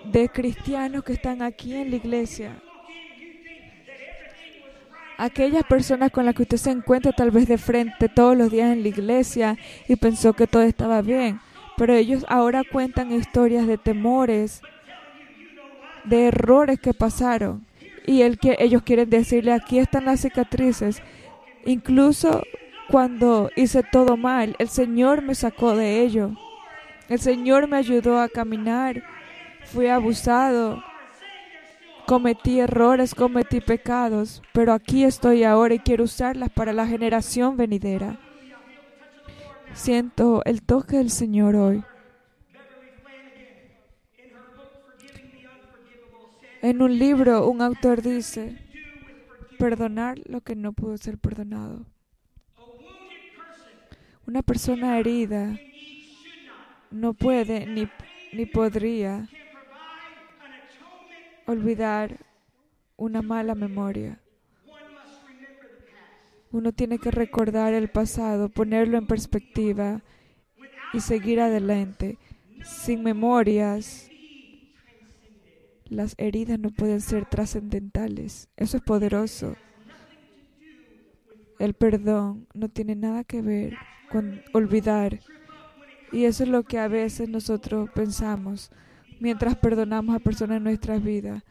de 0.06 0.30
cristianos 0.30 1.04
que 1.04 1.12
están 1.12 1.42
aquí 1.42 1.76
en 1.76 1.90
la 1.90 1.98
iglesia. 1.98 2.58
Aquellas 5.18 5.66
personas 5.66 6.10
con 6.10 6.26
las 6.26 6.36
que 6.36 6.44
usted 6.44 6.56
se 6.56 6.72
encuentra 6.72 7.12
tal 7.12 7.30
vez 7.30 7.46
de 7.50 7.58
frente 7.58 8.08
todos 8.08 8.38
los 8.38 8.50
días 8.50 8.72
en 8.72 8.84
la 8.84 8.88
iglesia 8.88 9.58
y 9.90 9.98
pensó 9.98 10.32
que 10.32 10.48
todo 10.48 10.62
estaba 10.62 11.02
bien, 11.02 11.42
pero 11.76 11.94
ellos 11.94 12.26
ahora 12.30 12.64
cuentan 12.64 13.12
historias 13.12 13.68
de 13.68 13.78
temores, 13.78 14.62
de 16.06 16.28
errores 16.28 16.80
que 16.80 16.94
pasaron 16.94 17.67
y 18.08 18.38
que 18.38 18.56
ellos 18.60 18.82
quieren 18.84 19.10
decirle, 19.10 19.52
aquí 19.52 19.80
están 19.80 20.06
las 20.06 20.22
cicatrices. 20.22 21.04
Incluso 21.66 22.42
cuando 22.90 23.52
hice 23.58 23.84
todo 23.84 24.16
mal, 24.16 24.56
el 24.60 24.70
Señor 24.70 25.22
me 25.22 25.36
sacó 25.36 25.76
de 25.76 26.02
ello. 26.02 26.32
El 27.10 27.20
Señor 27.20 27.68
me 27.68 27.76
ayudó 27.76 28.20
a 28.20 28.30
caminar. 28.30 29.04
Fui 29.66 29.88
abusado. 29.88 30.82
Cometí 32.06 32.62
errores, 32.62 33.14
cometí 33.14 33.60
pecados, 33.60 34.42
pero 34.54 34.72
aquí 34.72 35.04
estoy 35.04 35.44
ahora 35.44 35.74
y 35.74 35.80
quiero 35.80 36.06
usarlas 36.06 36.50
para 36.50 36.72
la 36.72 36.88
generación 36.88 37.58
venidera. 37.58 38.18
Siento 39.74 40.42
el 40.46 40.62
toque 40.62 40.96
del 40.96 41.10
Señor 41.12 41.58
hoy. 41.58 41.84
En 46.62 46.82
un 46.82 46.98
libro 46.98 47.48
un 47.48 47.62
autor 47.62 48.02
dice, 48.02 48.58
perdonar 49.60 50.20
lo 50.26 50.42
que 50.42 50.56
no 50.56 50.74
pudo 50.74 50.98
ser 50.98 51.18
perdonado. 51.18 51.86
Una 54.26 54.42
persona 54.42 54.98
herida 55.00 55.58
no 56.92 57.14
puede 57.14 57.66
ni, 57.66 57.90
ni 58.34 58.46
podría 58.46 59.30
olvidar 61.46 62.18
una 62.98 63.22
mala 63.22 63.56
memoria. 63.56 64.20
Uno 66.52 66.72
tiene 66.72 66.98
que 66.98 67.12
recordar 67.12 67.74
el 67.74 67.90
pasado, 67.90 68.50
ponerlo 68.50 68.98
en 68.98 69.06
perspectiva 69.06 70.02
y 70.94 71.02
seguir 71.02 71.40
adelante. 71.40 72.18
Sin 72.64 73.04
memorias, 73.04 74.10
las 75.90 76.16
heridas 76.18 76.60
no 76.60 76.70
pueden 76.70 77.02
ser 77.02 77.26
trascendentales. 77.26 78.50
Eso 78.58 78.78
es 78.78 78.84
poderoso. 78.84 79.56
El 81.60 81.74
perdón 81.74 82.48
no 82.54 82.70
tiene 82.70 82.96
nada 82.96 83.24
que 83.24 83.42
ver 83.42 83.78
con 84.12 84.42
olvidar. 84.54 85.20
Y 86.12 86.26
eso 86.26 86.44
es 86.44 86.50
lo 86.50 86.64
que 86.64 86.80
a 86.80 86.88
veces 86.88 87.30
nosotros 87.30 87.90
pensamos 87.94 88.72
mientras 89.20 89.56
perdonamos 89.56 90.16
a 90.16 90.20
personas 90.20 90.58
en 90.58 90.64
nuestras 90.64 91.04
vidas. 91.04 91.44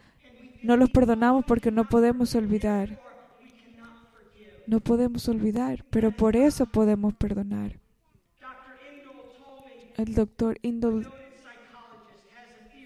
No 0.62 0.76
los 0.76 0.90
perdonamos 0.90 1.44
porque 1.44 1.70
no 1.70 1.88
podemos 1.88 2.34
olvidar. 2.34 3.00
No 4.66 4.80
podemos 4.80 5.28
olvidar, 5.28 5.84
pero 5.90 6.10
por 6.10 6.36
eso 6.36 6.66
podemos 6.66 7.14
perdonar. 7.14 7.78
El 9.96 10.14
doctor 10.14 10.58
Indol, 10.62 11.06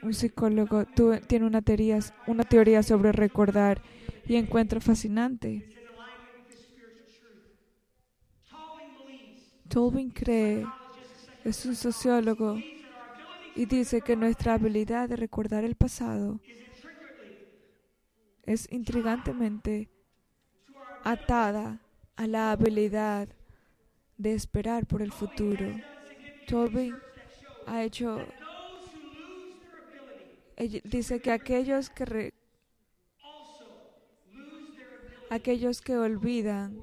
un 0.03 0.15
psicólogo, 0.15 0.85
tiene 1.27 1.47
una 1.47 1.63
teoría, 1.63 1.99
una 2.27 2.45
teoría 2.45 2.83
sobre 2.83 3.13
recordar 3.13 3.83
y 4.27 4.37
encuentro 4.37 4.81
fascinante. 4.81 5.67
Tolvin 9.69 10.11
cree, 10.11 10.67
es 11.45 11.65
un 11.65 11.77
sociólogo, 11.77 12.57
y 13.55 13.67
dice 13.67 14.01
que 14.01 14.17
nuestra 14.17 14.55
habilidad 14.55 15.09
de 15.09 15.17
recordar 15.17 15.65
el 15.65 15.75
pasado 15.75 16.41
es 18.45 18.71
intrigantemente 18.73 19.91
atada 21.05 21.81
a 22.17 22.27
la 22.27 22.53
habilidad 22.53 23.29
de 24.17 24.35
esperar 24.35 24.87
por 24.87 25.03
el 25.03 25.13
futuro. 25.13 25.67
Tolvin 26.47 26.97
ha 27.67 27.83
hecho 27.83 28.27
dice 30.69 31.21
que 31.21 31.33
aquellos 31.33 31.91
que 31.91 32.35
aquellos 35.31 35.81
que 35.81 35.97
olvidan 35.97 36.83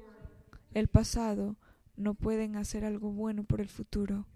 el 0.74 0.88
pasado 0.88 1.56
no 1.96 2.14
pueden 2.14 2.56
hacer 2.56 2.84
algo 2.84 3.10
bueno 3.10 3.44
por 3.44 3.60
el 3.60 3.68
futuro. 3.68 4.26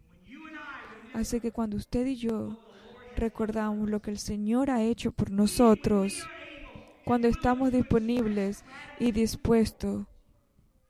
Así 1.15 1.41
que 1.41 1.53
cuando 1.53 1.77
usted 1.77 2.07
y 2.07 2.17
yo 2.17 2.59
recordamos 3.17 3.89
lo 3.89 4.01
que 4.01 4.11
el 4.11 4.19
Señor 4.19 4.71
ha 4.71 4.83
hecho 4.83 5.13
por 5.13 5.31
nosotros, 5.31 6.27
cuando 7.05 7.29
estamos 7.29 7.73
disponibles 7.73 8.65
y 8.99 9.13
dispuestos 9.13 10.07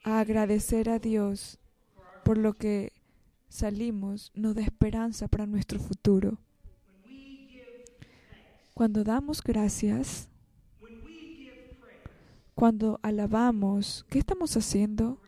a 0.05 0.21
agradecer 0.21 0.89
a 0.89 0.99
Dios 0.99 1.59
por 2.25 2.39
lo 2.39 2.55
que 2.55 2.93
salimos, 3.49 4.31
nos 4.35 4.55
da 4.55 4.63
esperanza 4.63 5.29
para 5.29 5.47
nuestro 5.47 5.79
futuro. 5.79 6.39
Cuando 8.75 9.05
damos 9.05 9.43
gracias, 9.43 10.29
cuando 12.55 12.99
alabamos, 13.03 14.07
¿qué 14.09 14.19
estamos 14.19 14.57
haciendo? 14.57 15.21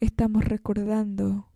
Estamos 0.00 0.44
recordando. 0.44 1.48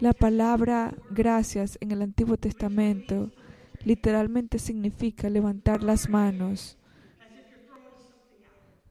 La 0.00 0.14
palabra 0.14 0.94
gracias 1.10 1.76
en 1.80 1.90
el 1.90 2.00
Antiguo 2.00 2.38
Testamento 2.38 3.30
literalmente 3.84 4.58
significa 4.58 5.28
levantar 5.28 5.82
las 5.82 6.08
manos, 6.08 6.78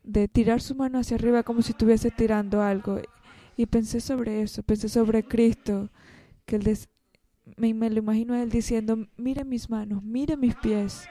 de 0.03 0.27
tirar 0.27 0.61
su 0.61 0.75
mano 0.75 0.99
hacia 0.99 1.15
arriba 1.17 1.43
como 1.43 1.61
si 1.61 1.71
estuviese 1.71 2.11
tirando 2.11 2.61
algo. 2.61 2.99
Y 3.55 3.65
pensé 3.65 4.01
sobre 4.01 4.41
eso, 4.41 4.63
pensé 4.63 4.89
sobre 4.89 5.23
Cristo, 5.23 5.89
que 6.45 6.55
él 6.55 6.63
me, 7.57 7.89
lo 7.89 7.99
imagino 7.99 8.33
a 8.33 8.41
él 8.41 8.49
diciendo, 8.49 9.07
mire 9.17 9.43
mis 9.43 9.69
manos, 9.69 10.03
mire 10.03 10.37
mis 10.37 10.55
pies. 10.55 11.07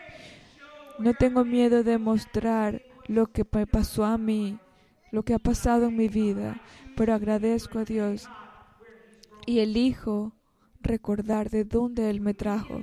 No 0.98 1.14
tengo 1.14 1.44
miedo 1.44 1.82
de 1.84 1.98
mostrar 1.98 2.82
lo 3.06 3.26
que 3.26 3.44
me 3.52 3.66
pasó 3.66 4.04
a 4.04 4.18
mí, 4.18 4.58
lo 5.12 5.22
que 5.22 5.34
ha 5.34 5.38
pasado 5.38 5.86
en 5.86 5.96
mi 5.96 6.08
vida, 6.08 6.60
pero 6.96 7.14
agradezco 7.14 7.78
a 7.78 7.84
Dios 7.84 8.28
y 9.46 9.60
elijo 9.60 10.32
recordar 10.82 11.50
de 11.50 11.64
dónde 11.64 12.10
Él 12.10 12.20
me 12.20 12.34
trajo. 12.34 12.82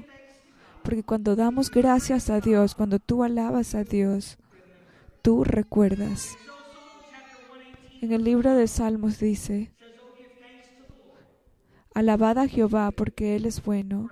Porque 0.84 1.04
cuando 1.04 1.36
damos 1.36 1.70
gracias 1.70 2.30
a 2.30 2.40
Dios, 2.40 2.76
cuando 2.76 3.00
tú 3.00 3.24
alabas 3.24 3.76
a 3.76 3.84
Dios, 3.84 4.38
tú 5.22 5.44
recuerdas. 5.44 6.38
En 8.02 8.12
el 8.12 8.24
libro 8.24 8.54
de 8.54 8.68
Salmos 8.68 9.20
dice, 9.20 9.72
Alabad 11.96 12.38
a 12.38 12.48
Jehová 12.48 12.92
porque 12.92 13.36
Él 13.36 13.46
es 13.46 13.64
bueno, 13.64 14.12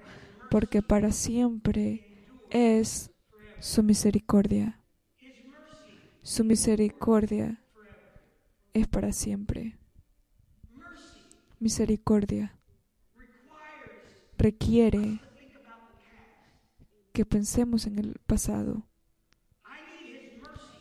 porque 0.50 0.82
para 0.82 1.12
siempre 1.12 2.28
es 2.50 3.12
su 3.60 3.84
misericordia. 3.84 4.80
Su 6.24 6.44
misericordia 6.44 7.64
es 8.74 8.88
para 8.88 9.12
siempre 9.12 9.78
misericordia 11.64 12.54
requiere 14.38 15.22
que 17.14 17.24
pensemos 17.26 17.88
en 17.88 17.98
el 18.00 18.20
pasado. 18.28 18.84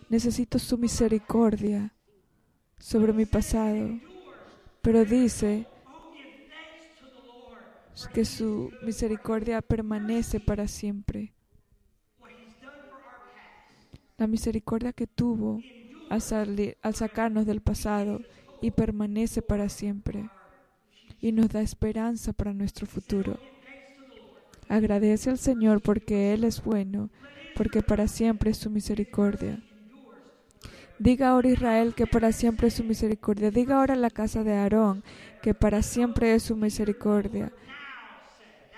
Necesito 0.08 0.58
su 0.58 0.76
misericordia 0.76 1.94
sobre 2.78 3.12
mi 3.12 3.26
pasado, 3.26 4.00
pero 4.82 5.04
dice 5.04 5.68
que 8.12 8.24
su 8.24 8.70
misericordia 8.82 9.60
permanece 9.62 10.40
para 10.40 10.68
siempre. 10.68 11.32
La 14.18 14.26
misericordia 14.26 14.92
que 14.92 15.06
tuvo 15.06 15.60
al, 16.10 16.94
sacarnos 16.94 17.46
del 17.46 17.60
pasado 17.60 18.20
y 18.60 18.70
permanece 18.70 19.42
para 19.42 19.68
siempre 19.68 20.28
y 21.20 21.32
nos 21.32 21.48
da 21.48 21.60
esperanza 21.60 22.32
para 22.32 22.52
nuestro 22.52 22.86
futuro. 22.86 23.38
Agradece 24.68 25.30
al 25.30 25.38
Señor 25.38 25.82
porque 25.82 26.32
Él 26.32 26.44
es 26.44 26.62
bueno, 26.62 27.10
porque 27.56 27.82
para 27.82 28.08
siempre 28.08 28.50
es 28.50 28.58
su 28.58 28.70
misericordia. 28.70 29.62
Diga 30.98 31.30
ahora 31.30 31.48
Israel 31.48 31.94
que 31.94 32.06
para 32.06 32.30
siempre 32.30 32.68
es 32.68 32.74
su 32.74 32.84
misericordia. 32.84 33.50
Diga 33.50 33.76
ahora 33.76 33.96
la 33.96 34.10
casa 34.10 34.44
de 34.44 34.54
Aarón 34.54 35.02
que 35.42 35.52
para 35.52 35.82
siempre 35.82 36.34
es 36.34 36.44
su 36.44 36.56
misericordia. 36.56 37.52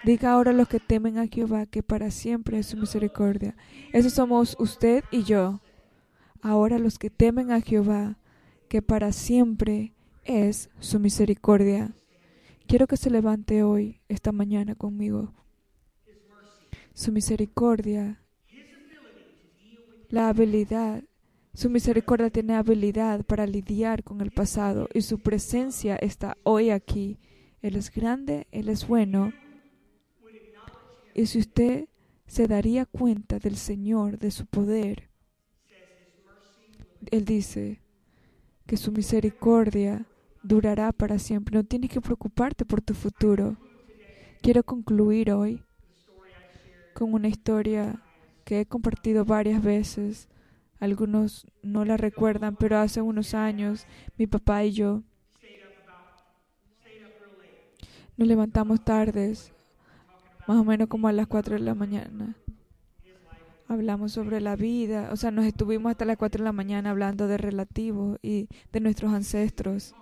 Diga 0.05 0.33
ahora 0.33 0.53
los 0.53 0.69
que 0.69 0.81
temen 0.81 1.17
a 1.17 1.27
Jehová 1.27 1.65
que 1.65 1.83
para 1.83 2.11
siempre 2.11 2.59
es 2.59 2.67
su 2.67 2.77
misericordia. 2.77 3.57
Esos 3.93 4.13
somos 4.13 4.55
usted 4.59 5.03
y 5.11 5.23
yo. 5.23 5.61
Ahora 6.43 6.79
los 6.79 6.99
que 6.99 7.09
temen 7.09 7.51
a 7.51 7.63
Jehová 7.63 8.19
que 8.69 8.83
para 8.83 9.13
siempre 9.13 9.95
es 10.25 10.69
su 10.79 11.01
misericordia. 11.01 11.95
Quiero 12.67 12.87
que 12.87 12.99
se 12.99 13.09
levante 13.09 13.63
hoy, 13.63 14.01
esta 14.09 14.31
mañana 14.31 14.75
conmigo. 14.75 15.33
Su 16.93 17.11
misericordia, 17.11 18.21
la 20.11 20.29
habilidad, 20.29 21.03
su 21.55 21.71
misericordia 21.71 22.29
tiene 22.29 22.55
habilidad 22.55 23.25
para 23.25 23.47
lidiar 23.47 24.05
con 24.05 24.21
el 24.21 24.33
pasado 24.33 24.89
y 24.93 25.01
su 25.01 25.21
presencia 25.21 25.97
está 25.97 26.37
hoy 26.43 26.69
aquí. 26.69 27.19
Él 27.63 27.77
es 27.77 27.91
grande, 27.91 28.47
Él 28.51 28.69
es 28.69 28.87
bueno. 28.87 29.33
Y 31.15 31.27
si 31.27 31.39
usted 31.39 31.89
se 32.27 32.49
daría 32.49 32.85
cuenta 32.85 33.39
del 33.39 33.57
Señor, 33.57 34.19
de 34.19 34.33
su 34.33 34.47
poder, 34.47 35.09
Él 37.11 37.25
dice 37.25 37.81
que 38.67 38.77
su 38.77 38.91
misericordia 38.91 40.07
durará 40.43 40.91
para 40.93 41.19
siempre. 41.19 41.55
No 41.55 41.65
tienes 41.65 41.91
que 41.91 42.01
preocuparte 42.01 42.65
por 42.65 42.81
tu 42.81 42.95
futuro. 42.95 43.57
Quiero 44.43 44.65
concluir 44.65 45.31
hoy 45.31 45.63
con 46.95 47.15
una 47.15 47.29
historia 47.29 48.03
que 48.45 48.61
he 48.61 48.67
compartido 48.67 49.25
varias 49.25 49.63
veces. 49.63 50.29
Algunos 50.81 51.47
no 51.63 51.85
la 51.85 51.97
recuerdan, 51.97 52.57
pero 52.57 52.79
hace 52.79 53.01
unos 53.01 53.35
años 53.35 53.87
mi 54.19 54.27
papá 54.27 54.65
y 54.65 54.73
yo 54.73 55.03
nos 58.17 58.29
levantamos 58.29 58.85
tardes, 58.85 59.54
más 60.47 60.59
o 60.59 60.65
menos 60.65 60.89
como 60.89 61.09
a 61.09 61.13
las 61.13 61.27
4 61.27 61.55
de 61.55 61.61
la 61.61 61.75
mañana. 61.75 62.37
Hablamos 63.67 64.13
sobre 64.13 64.41
la 64.41 64.57
vida, 64.57 65.09
o 65.11 65.17
sea, 65.17 65.31
nos 65.31 65.47
estuvimos 65.47 65.91
hasta 65.91 66.05
las 66.05 66.19
4 66.19 66.39
de 66.39 66.45
la 66.45 66.53
mañana 66.53 66.91
hablando 66.91 67.27
de 67.27 67.39
relativos 67.39 68.19
y 68.23 68.49
de 68.73 68.81
nuestros 68.81 69.13
ancestros. 69.13 69.95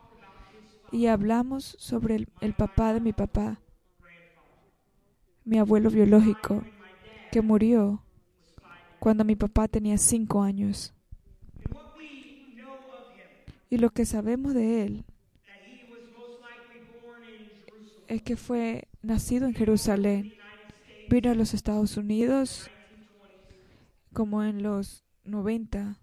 Y 0.91 1.07
hablamos 1.07 1.77
sobre 1.79 2.17
el, 2.17 2.29
el 2.41 2.55
papá 2.55 2.93
de 2.93 3.01
mi 3.01 3.13
papá, 3.13 3.61
mi 5.45 5.59
abuelo 5.59 5.91
biológico, 5.91 6.63
que 7.31 7.41
murió 7.41 8.03
cuando 8.99 9.25
mi 9.25 9.37
papá 9.37 9.69
tenía 9.69 9.97
cinco 9.97 10.43
años. 10.43 10.93
Y 13.71 13.79
lo 13.79 13.91
que 13.91 14.05
sabemos 14.05 14.55
de 14.55 14.85
él 14.85 15.05
es 18.13 18.23
que 18.23 18.37
fue 18.37 18.89
nacido 19.03 19.47
en 19.47 19.55
Jerusalén, 19.55 20.35
vino 21.09 21.31
a 21.31 21.35
los 21.35 21.55
Estados 21.55 21.97
Unidos 21.97 22.71
como 24.13 24.43
en 24.45 24.63
los 24.63 25.05
90. 25.25 25.99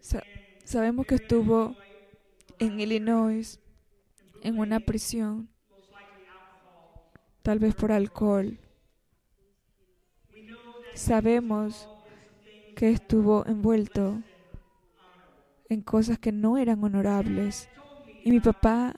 Sa- 0.00 0.22
sabemos 0.64 1.06
que 1.06 1.16
estuvo 1.16 1.76
en 2.58 2.78
Illinois, 2.80 3.60
en 4.42 4.58
una 4.58 4.80
prisión, 4.80 5.48
tal 7.42 7.58
vez 7.58 7.74
por 7.74 7.90
alcohol. 7.92 8.58
Sabemos 10.94 11.88
que 12.76 12.90
estuvo 12.90 13.44
envuelto 13.46 14.22
en 15.68 15.80
cosas 15.82 16.18
que 16.18 16.30
no 16.32 16.56
eran 16.58 16.82
honorables. 16.84 17.68
Y 18.24 18.30
mi 18.30 18.40
papá 18.40 18.94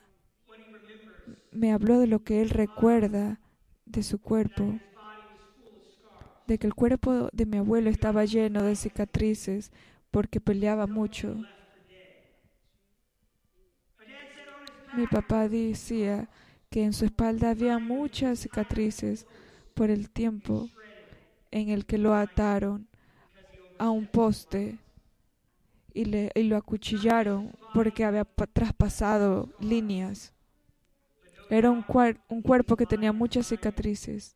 me 1.57 1.73
habló 1.73 1.99
de 1.99 2.07
lo 2.07 2.23
que 2.23 2.41
él 2.41 2.49
recuerda 2.51 3.39
de 3.85 4.03
su 4.03 4.19
cuerpo, 4.19 4.81
de 6.47 6.57
que 6.57 6.65
el 6.65 6.73
cuerpo 6.73 7.29
de 7.31 7.45
mi 7.45 7.57
abuelo 7.57 7.89
estaba 7.91 8.25
lleno 8.25 8.63
de 8.63 8.75
cicatrices 8.75 9.71
porque 10.11 10.41
peleaba 10.41 10.87
mucho. 10.87 11.45
Mi 14.91 15.07
papá 15.07 15.47
decía 15.49 16.29
que 16.69 16.83
en 16.83 16.93
su 16.93 17.05
espalda 17.05 17.51
había 17.51 17.79
muchas 17.79 18.39
cicatrices 18.39 19.25
por 19.73 19.89
el 19.89 20.09
tiempo 20.09 20.69
en 21.51 21.69
el 21.69 21.85
que 21.85 21.97
lo 21.97 22.13
ataron 22.15 22.87
a 23.79 23.89
un 23.91 24.07
poste 24.07 24.79
y, 25.93 26.05
le, 26.05 26.31
y 26.35 26.43
lo 26.43 26.57
acuchillaron 26.57 27.51
porque 27.71 28.03
había 28.05 28.25
pa- 28.25 28.47
traspasado 28.47 29.49
líneas. 29.57 30.33
Era 31.49 31.71
un, 31.71 31.83
cuer- 31.85 32.21
un 32.29 32.41
cuerpo 32.41 32.77
que 32.77 32.87
tenía 32.87 33.11
muchas 33.11 33.47
cicatrices. 33.47 34.35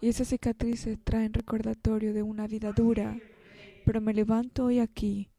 Y 0.00 0.08
esas 0.08 0.26
cicatrices 0.28 0.98
traen 1.04 1.32
recordatorio 1.32 2.12
de 2.12 2.22
una 2.24 2.48
vida 2.48 2.72
dura. 2.72 3.22
Pero 3.84 4.00
me 4.00 4.14
levanto 4.14 4.66
hoy 4.66 4.80
aquí 4.80 5.30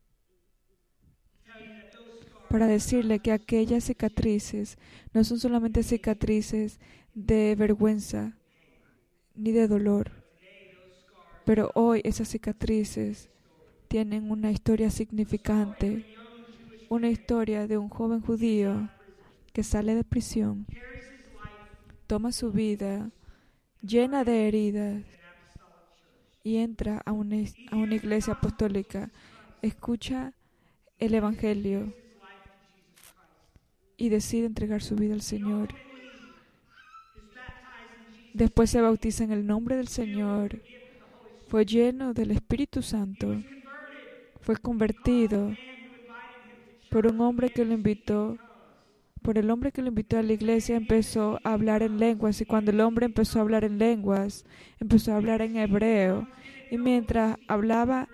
para 2.47 2.67
decirle 2.67 3.19
que 3.21 3.31
aquellas 3.31 3.85
cicatrices 3.85 4.77
no 5.13 5.23
son 5.23 5.39
solamente 5.39 5.83
cicatrices 5.83 6.79
de 7.13 7.55
vergüenza 7.55 8.37
ni 9.35 9.51
de 9.51 9.67
dolor, 9.67 10.11
pero 11.43 11.71
hoy 11.75 12.01
esas 12.03 12.27
cicatrices 12.29 13.29
tienen 13.87 14.31
una 14.31 14.51
historia 14.51 14.91
significante, 14.91 16.05
una 16.89 17.09
historia 17.09 17.67
de 17.67 17.77
un 17.77 17.87
joven 17.87 18.21
judío 18.21 18.89
que 19.53 19.63
sale 19.63 19.95
de 19.95 20.03
prisión, 20.03 20.65
toma 22.07 22.31
su 22.31 22.51
vida 22.51 23.11
llena 23.81 24.23
de 24.23 24.47
heridas 24.47 25.03
y 26.43 26.57
entra 26.57 27.01
a 27.05 27.11
una, 27.11 27.37
a 27.71 27.75
una 27.75 27.95
iglesia 27.95 28.33
apostólica, 28.33 29.11
escucha 29.61 30.33
el 30.97 31.13
Evangelio 31.13 31.93
y 33.95 34.09
decide 34.09 34.47
entregar 34.47 34.81
su 34.81 34.95
vida 34.95 35.13
al 35.13 35.21
Señor. 35.21 35.69
Después 38.33 38.69
se 38.69 38.81
bautiza 38.81 39.23
en 39.23 39.31
el 39.31 39.45
nombre 39.45 39.75
del 39.75 39.87
Señor. 39.87 40.61
Fue 41.47 41.65
lleno 41.65 42.13
del 42.13 42.31
Espíritu 42.31 42.81
Santo. 42.81 43.41
Fue 44.41 44.55
convertido 44.55 45.51
por 46.89 47.07
un 47.07 47.21
hombre 47.21 47.49
que 47.49 47.65
lo 47.65 47.73
invitó. 47.73 48.37
Por 49.21 49.37
el 49.37 49.49
hombre 49.49 49.71
que 49.71 49.81
lo 49.81 49.89
invitó 49.89 50.17
a 50.17 50.23
la 50.23 50.33
iglesia 50.33 50.77
empezó 50.77 51.39
a 51.43 51.53
hablar 51.53 51.83
en 51.83 51.99
lenguas 51.99 52.39
y 52.41 52.45
cuando 52.45 52.71
el 52.71 52.79
hombre 52.81 53.05
empezó 53.05 53.39
a 53.39 53.41
hablar 53.41 53.63
en 53.63 53.77
lenguas, 53.77 54.45
empezó 54.79 55.11
a 55.13 55.17
hablar 55.17 55.41
en 55.41 55.57
hebreo. 55.57 56.27
Y 56.71 56.77
mientras 56.77 57.37
hablaba 57.47 58.07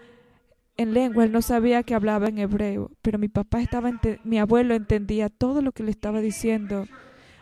en 0.78 0.94
lengua, 0.94 1.24
él 1.24 1.32
no 1.32 1.42
sabía 1.42 1.84
que 1.84 1.94
hablaba 1.94 2.28
en 2.28 2.40
hebreo, 2.40 2.92
pero 3.02 3.20
mi 3.20 3.28
papá 3.28 3.62
estaba, 3.62 3.92
mi 4.24 4.40
abuelo 4.40 4.74
entendía 4.74 5.30
todo 5.30 5.62
lo 5.62 5.72
que 5.72 5.84
le 5.84 5.92
estaba 5.92 6.22
diciendo. 6.22 6.88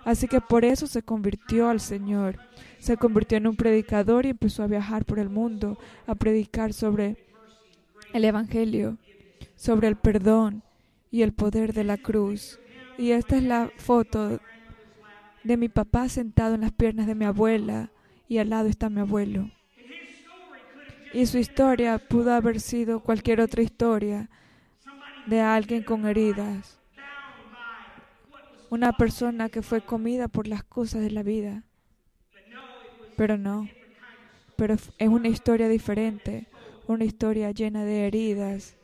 Así 0.04 0.28
que 0.28 0.42
por 0.42 0.66
eso 0.66 0.86
se 0.86 1.02
convirtió 1.02 1.70
al 1.70 1.80
Señor. 1.80 2.38
Se 2.80 2.98
convirtió 2.98 3.38
en 3.38 3.48
un 3.48 3.56
predicador 3.56 4.26
y 4.26 4.30
empezó 4.30 4.64
a 4.64 4.68
viajar 4.68 5.06
por 5.06 5.20
el 5.20 5.30
mundo, 5.30 5.78
a 6.06 6.16
predicar 6.16 6.74
sobre 6.74 7.16
el 8.14 8.26
Evangelio, 8.26 8.98
sobre 9.56 9.88
el 9.88 9.96
perdón 9.96 10.64
y 11.14 11.22
el 11.22 11.32
poder 11.32 11.74
de 11.74 11.84
la 11.84 11.98
cruz. 11.98 12.60
Y 12.98 13.12
esta 13.12 13.38
es 13.38 13.44
la 13.44 13.70
foto 13.78 14.40
de 15.44 15.58
mi 15.58 15.70
papá 15.70 16.10
sentado 16.10 16.56
en 16.56 16.62
las 16.62 16.72
piernas 16.72 17.06
de 17.06 17.14
mi 17.14 17.24
abuela 17.24 17.92
y 18.28 18.40
al 18.40 18.50
lado 18.50 18.68
está 18.68 18.90
mi 18.90 19.00
abuelo. 19.00 19.52
Y 21.14 21.28
su 21.28 21.38
historia 21.38 22.00
pudo 22.00 22.34
haber 22.34 22.60
sido 22.60 23.00
cualquier 23.00 23.42
otra 23.42 23.62
historia 23.62 24.28
de 25.28 25.40
alguien 25.40 25.84
con 25.84 26.08
heridas, 26.08 26.80
una 28.72 28.92
persona 28.94 29.50
que 29.50 29.62
fue 29.62 29.86
comida 29.86 30.28
por 30.28 30.48
las 30.48 30.64
cosas 30.64 31.02
de 31.02 31.12
la 31.12 31.22
vida. 31.22 31.62
Pero 33.16 33.38
no, 33.38 33.70
pero 34.56 34.74
es 34.74 35.08
una 35.08 35.28
historia 35.28 35.70
diferente, 35.70 36.48
una 36.88 37.06
historia 37.06 37.52
llena 37.52 37.86
de 37.86 38.08
heridas, 38.08 38.76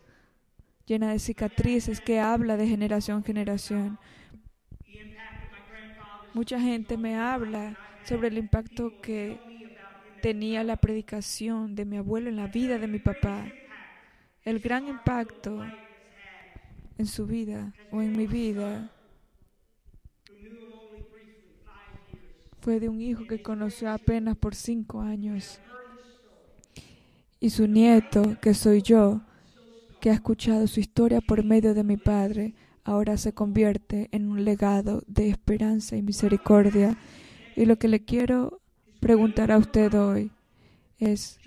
llena 0.89 1.11
de 1.11 1.19
cicatrices 1.19 2.01
que 2.01 2.19
habla 2.19 2.57
de 2.57 2.67
generación 2.67 3.19
en 3.19 3.23
generación. 3.23 3.99
Mucha 6.33 6.59
gente 6.59 6.97
me 6.97 7.15
habla 7.15 7.77
sobre 8.03 8.29
el 8.29 8.39
impacto 8.39 8.99
que 8.99 9.39
tenía 10.23 10.63
la 10.63 10.77
predicación 10.77 11.75
de 11.75 11.85
mi 11.85 11.97
abuelo 11.97 12.29
en 12.29 12.37
la 12.37 12.47
vida 12.47 12.79
de 12.79 12.87
mi 12.87 12.97
papá. 12.97 13.45
El 14.43 14.59
gran 14.59 14.87
impacto 14.87 15.63
en 16.97 17.05
su 17.05 17.27
vida 17.27 17.71
o 17.91 18.01
en 18.01 18.17
mi 18.17 18.25
vida 18.25 18.91
fue 22.61 22.79
de 22.79 22.89
un 22.89 22.99
hijo 22.99 23.27
que 23.27 23.43
conoció 23.43 23.91
apenas 23.91 24.35
por 24.35 24.55
cinco 24.55 25.01
años 25.01 25.61
y 27.39 27.51
su 27.51 27.67
nieto, 27.67 28.37
que 28.41 28.55
soy 28.55 28.81
yo, 28.81 29.21
que 29.99 30.09
ha 30.09 30.13
escuchado 30.13 30.67
su 30.67 30.79
historia 30.79 31.21
por 31.21 31.43
medio 31.43 31.73
de 31.73 31.83
mi 31.83 31.97
padre, 31.97 32.53
ahora 32.83 33.17
se 33.17 33.33
convierte 33.33 34.09
en 34.11 34.29
un 34.29 34.43
legado 34.43 35.03
de 35.07 35.29
esperanza 35.29 35.95
y 35.95 36.01
misericordia. 36.01 36.97
Y 37.55 37.65
lo 37.65 37.77
que 37.77 37.87
le 37.87 38.03
quiero 38.03 38.61
preguntar 38.99 39.51
a 39.51 39.57
usted 39.57 39.93
hoy 39.93 40.31
es, 40.97 41.39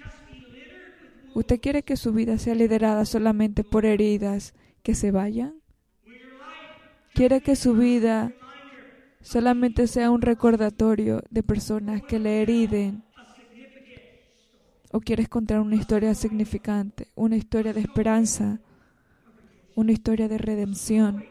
¿usted 1.35 1.61
quiere 1.61 1.83
que 1.83 1.97
su 1.97 2.13
vida 2.13 2.39
sea 2.39 2.55
liderada 2.55 3.05
solamente 3.05 3.65
por 3.65 3.87
heridas 3.87 4.55
que 4.83 4.95
se 4.95 5.11
vayan? 5.11 5.55
¿Quiere 7.15 7.41
que 7.41 7.57
su 7.57 7.75
vida 7.75 8.33
solamente 9.21 9.87
sea 9.87 10.11
un 10.11 10.23
recordatorio 10.23 11.23
de 11.31 11.43
personas 11.43 12.03
que 12.03 12.19
le 12.19 12.43
heriden? 12.43 13.05
¿O 14.93 15.01
quieres 15.01 15.29
contar 15.29 15.59
una 15.61 15.77
historia 15.77 16.15
significante, 16.15 17.09
una 17.15 17.37
historia 17.37 17.73
de 17.73 17.81
esperanza, 17.81 18.61
una 19.75 19.93
historia 19.93 20.29
de 20.29 20.37
redención, 20.37 21.25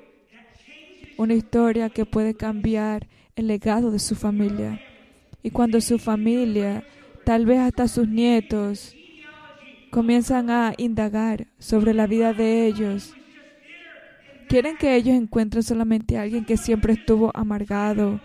una 1.17 1.35
historia 1.35 1.89
que 1.89 2.07
puede 2.07 2.33
cambiar 2.33 3.07
el 3.35 3.45
legado 3.45 3.91
de 3.91 3.99
su 3.99 4.15
familia? 4.15 4.81
Y 5.43 5.51
cuando 5.51 5.79
su 5.79 5.99
familia, 5.99 6.83
tal 7.23 7.45
vez 7.45 7.59
hasta 7.59 7.87
sus 7.87 8.07
nietos, 8.07 8.95
comienzan 9.91 10.49
a 10.49 10.73
indagar 10.77 11.45
sobre 11.59 11.93
la 11.93 12.07
vida 12.07 12.33
de 12.33 12.65
ellos, 12.65 13.13
quieren 14.47 14.75
que 14.75 14.95
ellos 14.95 15.15
encuentren 15.15 15.61
solamente 15.61 16.17
a 16.17 16.23
alguien 16.23 16.45
que 16.45 16.57
siempre 16.57 16.93
estuvo 16.93 17.29
amargado, 17.35 18.21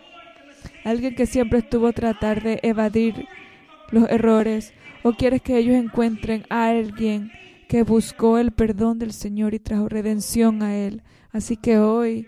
alguien 0.82 1.14
que 1.14 1.26
siempre 1.26 1.58
estuvo 1.58 1.88
a 1.88 1.92
tratar 1.92 2.42
de 2.42 2.58
evadir 2.62 3.26
los 3.90 4.08
errores, 4.08 4.72
o 5.06 5.12
quieres 5.12 5.40
que 5.40 5.56
ellos 5.56 5.76
encuentren 5.76 6.44
a 6.50 6.66
alguien 6.66 7.30
que 7.68 7.84
buscó 7.84 8.38
el 8.38 8.50
perdón 8.50 8.98
del 8.98 9.12
Señor 9.12 9.54
y 9.54 9.60
trajo 9.60 9.88
redención 9.88 10.64
a 10.64 10.74
Él. 10.74 11.04
Así 11.30 11.56
que 11.56 11.78
hoy 11.78 12.26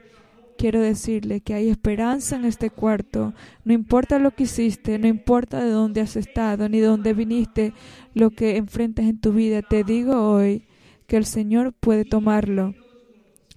quiero 0.56 0.80
decirle 0.80 1.40
que 1.40 1.54
hay 1.54 1.70
esperanza 1.70 2.36
en 2.36 2.44
este 2.44 2.70
cuarto. 2.70 3.34
No 3.64 3.72
importa 3.72 4.20
lo 4.20 4.30
que 4.30 4.44
hiciste, 4.44 4.96
no 5.00 5.08
importa 5.08 5.64
de 5.64 5.72
dónde 5.72 6.02
has 6.02 6.14
estado, 6.14 6.68
ni 6.68 6.78
de 6.78 6.86
dónde 6.86 7.14
viniste, 7.14 7.72
lo 8.14 8.30
que 8.30 8.56
enfrentas 8.56 9.06
en 9.06 9.18
tu 9.18 9.32
vida. 9.32 9.60
Te 9.62 9.82
digo 9.82 10.30
hoy 10.30 10.64
que 11.08 11.16
el 11.16 11.24
Señor 11.24 11.72
puede 11.72 12.04
tomarlo. 12.04 12.76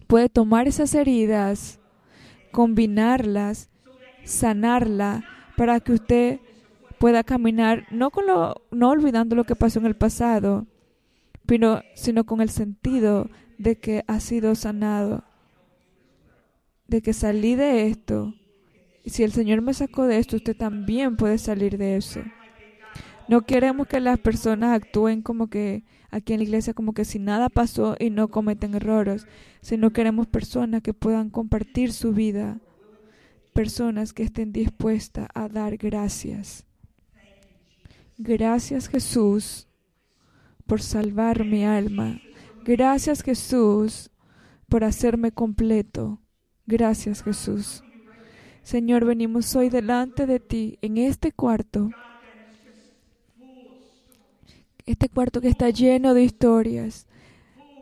Puede 0.07 0.29
tomar 0.29 0.67
esas 0.67 0.95
heridas, 0.95 1.79
combinarlas, 2.51 3.69
sanarla, 4.23 5.23
para 5.55 5.79
que 5.79 5.93
usted 5.93 6.39
pueda 7.01 7.23
caminar, 7.23 7.87
no, 7.89 8.11
con 8.11 8.27
lo, 8.27 8.61
no 8.69 8.91
olvidando 8.91 9.35
lo 9.35 9.43
que 9.43 9.55
pasó 9.55 9.79
en 9.79 9.87
el 9.87 9.95
pasado, 9.95 10.67
sino, 11.95 12.25
con 12.27 12.41
el 12.41 12.51
sentido 12.51 13.27
de 13.57 13.79
que 13.79 14.03
ha 14.05 14.19
sido 14.19 14.53
sanado 14.53 15.23
de 16.87 17.01
que 17.01 17.13
salí 17.13 17.55
de 17.55 17.87
esto. 17.87 18.35
Y 19.03 19.09
si 19.09 19.23
el 19.23 19.31
Señor 19.31 19.63
me 19.63 19.73
sacó 19.73 20.05
de 20.05 20.19
esto, 20.19 20.35
usted 20.35 20.55
también 20.55 21.17
puede 21.17 21.39
salir 21.39 21.79
de 21.79 21.95
eso. 21.95 22.21
No 23.27 23.47
queremos 23.47 23.87
que 23.87 23.99
las 23.99 24.19
personas 24.19 24.75
actúen 24.75 25.23
como 25.23 25.47
que 25.47 25.83
aquí 26.11 26.33
en 26.33 26.39
la 26.41 26.43
iglesia 26.43 26.75
como 26.75 26.93
que 26.93 27.03
si 27.03 27.17
nada 27.17 27.49
pasó 27.49 27.95
y 27.97 28.11
no 28.11 28.27
cometen 28.27 28.75
errores, 28.75 29.25
sino 29.61 29.91
queremos 29.91 30.27
personas 30.27 30.83
que 30.83 30.93
puedan 30.93 31.31
compartir 31.31 31.93
su 31.93 32.13
vida, 32.13 32.59
personas 33.53 34.13
que 34.13 34.21
estén 34.21 34.51
dispuestas 34.51 35.29
a 35.33 35.49
dar 35.49 35.77
gracias. 35.77 36.67
Gracias 38.23 38.87
Jesús 38.87 39.67
por 40.67 40.79
salvar 40.79 41.43
mi 41.43 41.65
alma. 41.65 42.21
Gracias 42.63 43.23
Jesús 43.23 44.11
por 44.69 44.83
hacerme 44.83 45.31
completo. 45.31 46.21
Gracias 46.67 47.23
Jesús. 47.23 47.83
Señor, 48.61 49.05
venimos 49.05 49.55
hoy 49.55 49.69
delante 49.69 50.27
de 50.27 50.39
ti 50.39 50.77
en 50.83 50.99
este 50.99 51.31
cuarto. 51.31 51.89
Este 54.85 55.09
cuarto 55.09 55.41
que 55.41 55.47
está 55.47 55.71
lleno 55.71 56.13
de 56.13 56.23
historias, 56.23 57.07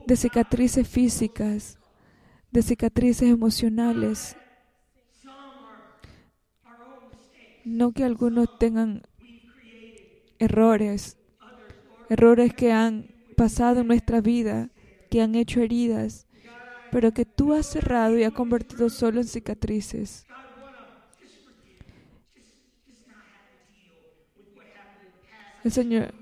de 0.08 0.16
cicatrices 0.16 0.88
físicas, 0.88 1.78
de 2.50 2.62
cicatrices 2.62 3.28
emocionales. 3.30 4.38
No 7.66 7.92
que 7.92 8.06
algunos 8.06 8.58
tengan 8.58 9.04
errores, 10.40 11.18
errores 12.10 12.54
que 12.54 12.72
han 12.72 13.08
pasado 13.36 13.82
en 13.82 13.88
nuestra 13.88 14.22
vida, 14.22 14.70
que 15.10 15.22
han 15.22 15.36
hecho 15.36 15.62
heridas, 15.62 16.28
pero 16.92 17.14
que 17.14 17.26
tú 17.26 17.54
has 17.54 17.68
cerrado 17.68 18.18
y 18.18 18.24
ha 18.24 18.32
convertido 18.32 18.90
solo 18.90 19.20
en 19.22 19.28
cicatrices. 19.28 20.26
El 25.64 25.72
Señor, 25.72 26.14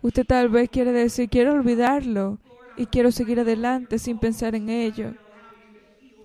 usted 0.00 0.26
tal 0.26 0.48
vez 0.48 0.70
quiere 0.70 0.90
decir, 0.90 1.28
quiero 1.28 1.52
olvidarlo 1.52 2.38
y 2.76 2.86
quiero 2.86 3.12
seguir 3.12 3.40
adelante 3.40 3.98
sin 3.98 4.18
pensar 4.18 4.54
en 4.54 4.70
ello. 4.70 5.14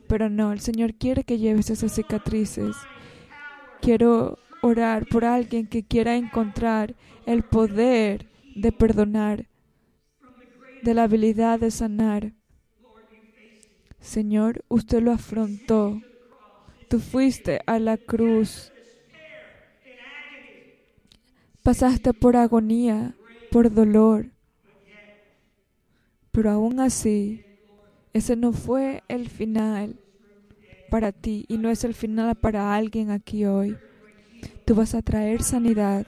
Pero 0.08 0.30
no, 0.30 0.52
el 0.52 0.62
Señor 0.62 0.94
quiere 0.94 1.24
que 1.24 1.38
lleves 1.38 1.70
esas 1.70 1.94
cicatrices. 1.94 2.76
Quiero 3.82 4.38
orar 4.62 5.06
por 5.08 5.26
alguien 5.26 5.68
que 5.68 5.84
quiera 5.84 6.16
encontrar 6.16 6.96
el 7.26 7.44
poder 7.44 8.28
de 8.56 8.72
perdonar, 8.72 9.48
de 10.84 10.94
la 10.94 11.04
habilidad 11.04 11.60
de 11.60 11.72
sanar. 11.72 12.34
Señor, 14.00 14.64
usted 14.68 15.02
lo 15.02 15.12
afrontó. 15.12 16.02
Tú 16.88 17.00
fuiste 17.00 17.62
a 17.66 17.80
la 17.80 17.98
cruz. 17.98 18.74
Pasaste 21.64 22.14
por 22.14 22.36
agonía, 22.36 23.16
por 23.50 23.72
dolor. 23.72 24.32
Pero 26.32 26.50
aún 26.50 26.80
así, 26.80 27.46
ese 28.14 28.36
no 28.36 28.52
fue 28.52 29.04
el 29.08 29.30
final 29.30 30.00
para 30.90 31.12
ti 31.12 31.46
y 31.48 31.58
no 31.58 31.70
es 31.70 31.84
el 31.84 31.94
final 31.94 32.36
para 32.36 32.76
alguien 32.76 33.12
aquí 33.12 33.46
hoy. 33.46 33.78
Tú 34.66 34.76
vas 34.76 34.96
a 34.96 35.02
traer 35.02 35.44
sanidad. 35.44 36.08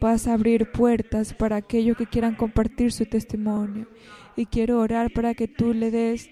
Vas 0.00 0.26
a 0.26 0.34
abrir 0.34 0.70
puertas 0.72 1.32
para 1.32 1.56
aquellos 1.56 1.96
que 1.96 2.06
quieran 2.06 2.34
compartir 2.34 2.92
su 2.92 3.06
testimonio. 3.06 3.88
Y 4.36 4.46
quiero 4.46 4.80
orar 4.80 5.12
para 5.12 5.34
que 5.34 5.48
tú 5.48 5.72
le 5.72 5.90
des 5.90 6.28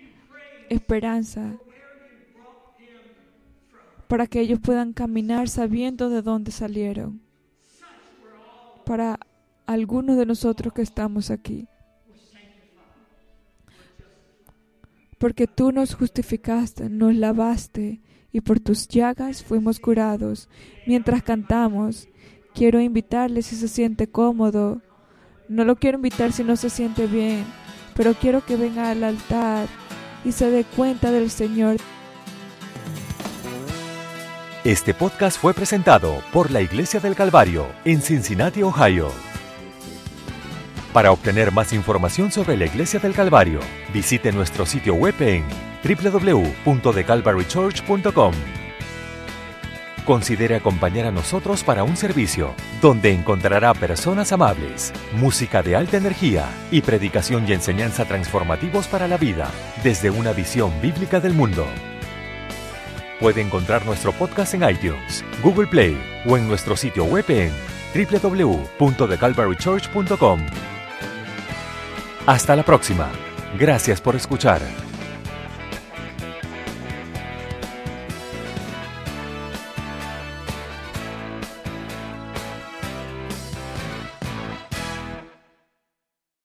esperanza 0.68 1.58
para 4.08 4.26
que 4.26 4.40
ellos 4.40 4.60
puedan 4.60 4.92
caminar 4.92 5.48
sabiendo 5.48 6.08
de 6.08 6.22
dónde 6.22 6.52
salieron. 6.52 7.20
Para 8.84 9.18
algunos 9.66 10.16
de 10.16 10.26
nosotros 10.26 10.72
que 10.72 10.82
estamos 10.82 11.30
aquí. 11.30 11.66
Porque 15.18 15.46
tú 15.46 15.72
nos 15.72 15.94
justificaste, 15.94 16.90
nos 16.90 17.14
lavaste 17.14 18.02
y 18.34 18.40
por 18.40 18.58
tus 18.58 18.88
llagas 18.88 19.44
fuimos 19.44 19.78
curados. 19.78 20.48
Mientras 20.88 21.22
cantamos, 21.22 22.08
quiero 22.52 22.80
invitarle 22.80 23.42
si 23.42 23.54
se 23.54 23.68
siente 23.68 24.08
cómodo. 24.08 24.82
No 25.48 25.64
lo 25.64 25.76
quiero 25.76 25.98
invitar 25.98 26.32
si 26.32 26.42
no 26.42 26.56
se 26.56 26.68
siente 26.68 27.06
bien, 27.06 27.44
pero 27.94 28.12
quiero 28.14 28.44
que 28.44 28.56
venga 28.56 28.90
al 28.90 29.04
altar 29.04 29.68
y 30.24 30.32
se 30.32 30.50
dé 30.50 30.64
cuenta 30.64 31.12
del 31.12 31.30
Señor. 31.30 31.76
Este 34.64 34.94
podcast 34.94 35.40
fue 35.40 35.54
presentado 35.54 36.20
por 36.32 36.50
la 36.50 36.60
Iglesia 36.60 36.98
del 36.98 37.14
Calvario 37.14 37.68
en 37.84 38.02
Cincinnati, 38.02 38.64
Ohio. 38.64 39.12
Para 40.92 41.12
obtener 41.12 41.52
más 41.52 41.72
información 41.72 42.32
sobre 42.32 42.56
la 42.56 42.64
Iglesia 42.64 42.98
del 42.98 43.14
Calvario, 43.14 43.60
visite 43.92 44.32
nuestro 44.32 44.66
sitio 44.66 44.94
web 44.94 45.14
en 45.20 45.44
www.thecalvarychurch.com. 45.84 48.32
Considere 50.04 50.56
acompañar 50.56 51.06
a 51.06 51.10
nosotros 51.10 51.64
para 51.64 51.82
un 51.82 51.96
servicio 51.96 52.54
donde 52.82 53.10
encontrará 53.12 53.72
personas 53.72 54.32
amables, 54.32 54.92
música 55.14 55.62
de 55.62 55.76
alta 55.76 55.96
energía 55.96 56.44
y 56.70 56.82
predicación 56.82 57.48
y 57.48 57.54
enseñanza 57.54 58.04
transformativos 58.04 58.86
para 58.86 59.08
la 59.08 59.16
vida 59.16 59.50
desde 59.82 60.10
una 60.10 60.34
visión 60.34 60.70
bíblica 60.82 61.20
del 61.20 61.32
mundo. 61.32 61.66
Puede 63.18 63.40
encontrar 63.40 63.86
nuestro 63.86 64.12
podcast 64.12 64.52
en 64.52 64.68
iTunes, 64.68 65.24
Google 65.42 65.68
Play 65.68 65.96
o 66.26 66.36
en 66.36 66.46
nuestro 66.48 66.76
sitio 66.76 67.04
web 67.04 67.24
en 67.30 67.50
www.thecalvarychurch.com. 67.94 70.40
Hasta 72.26 72.56
la 72.56 72.62
próxima. 72.62 73.10
Gracias 73.58 74.02
por 74.02 74.16
escuchar. 74.16 74.60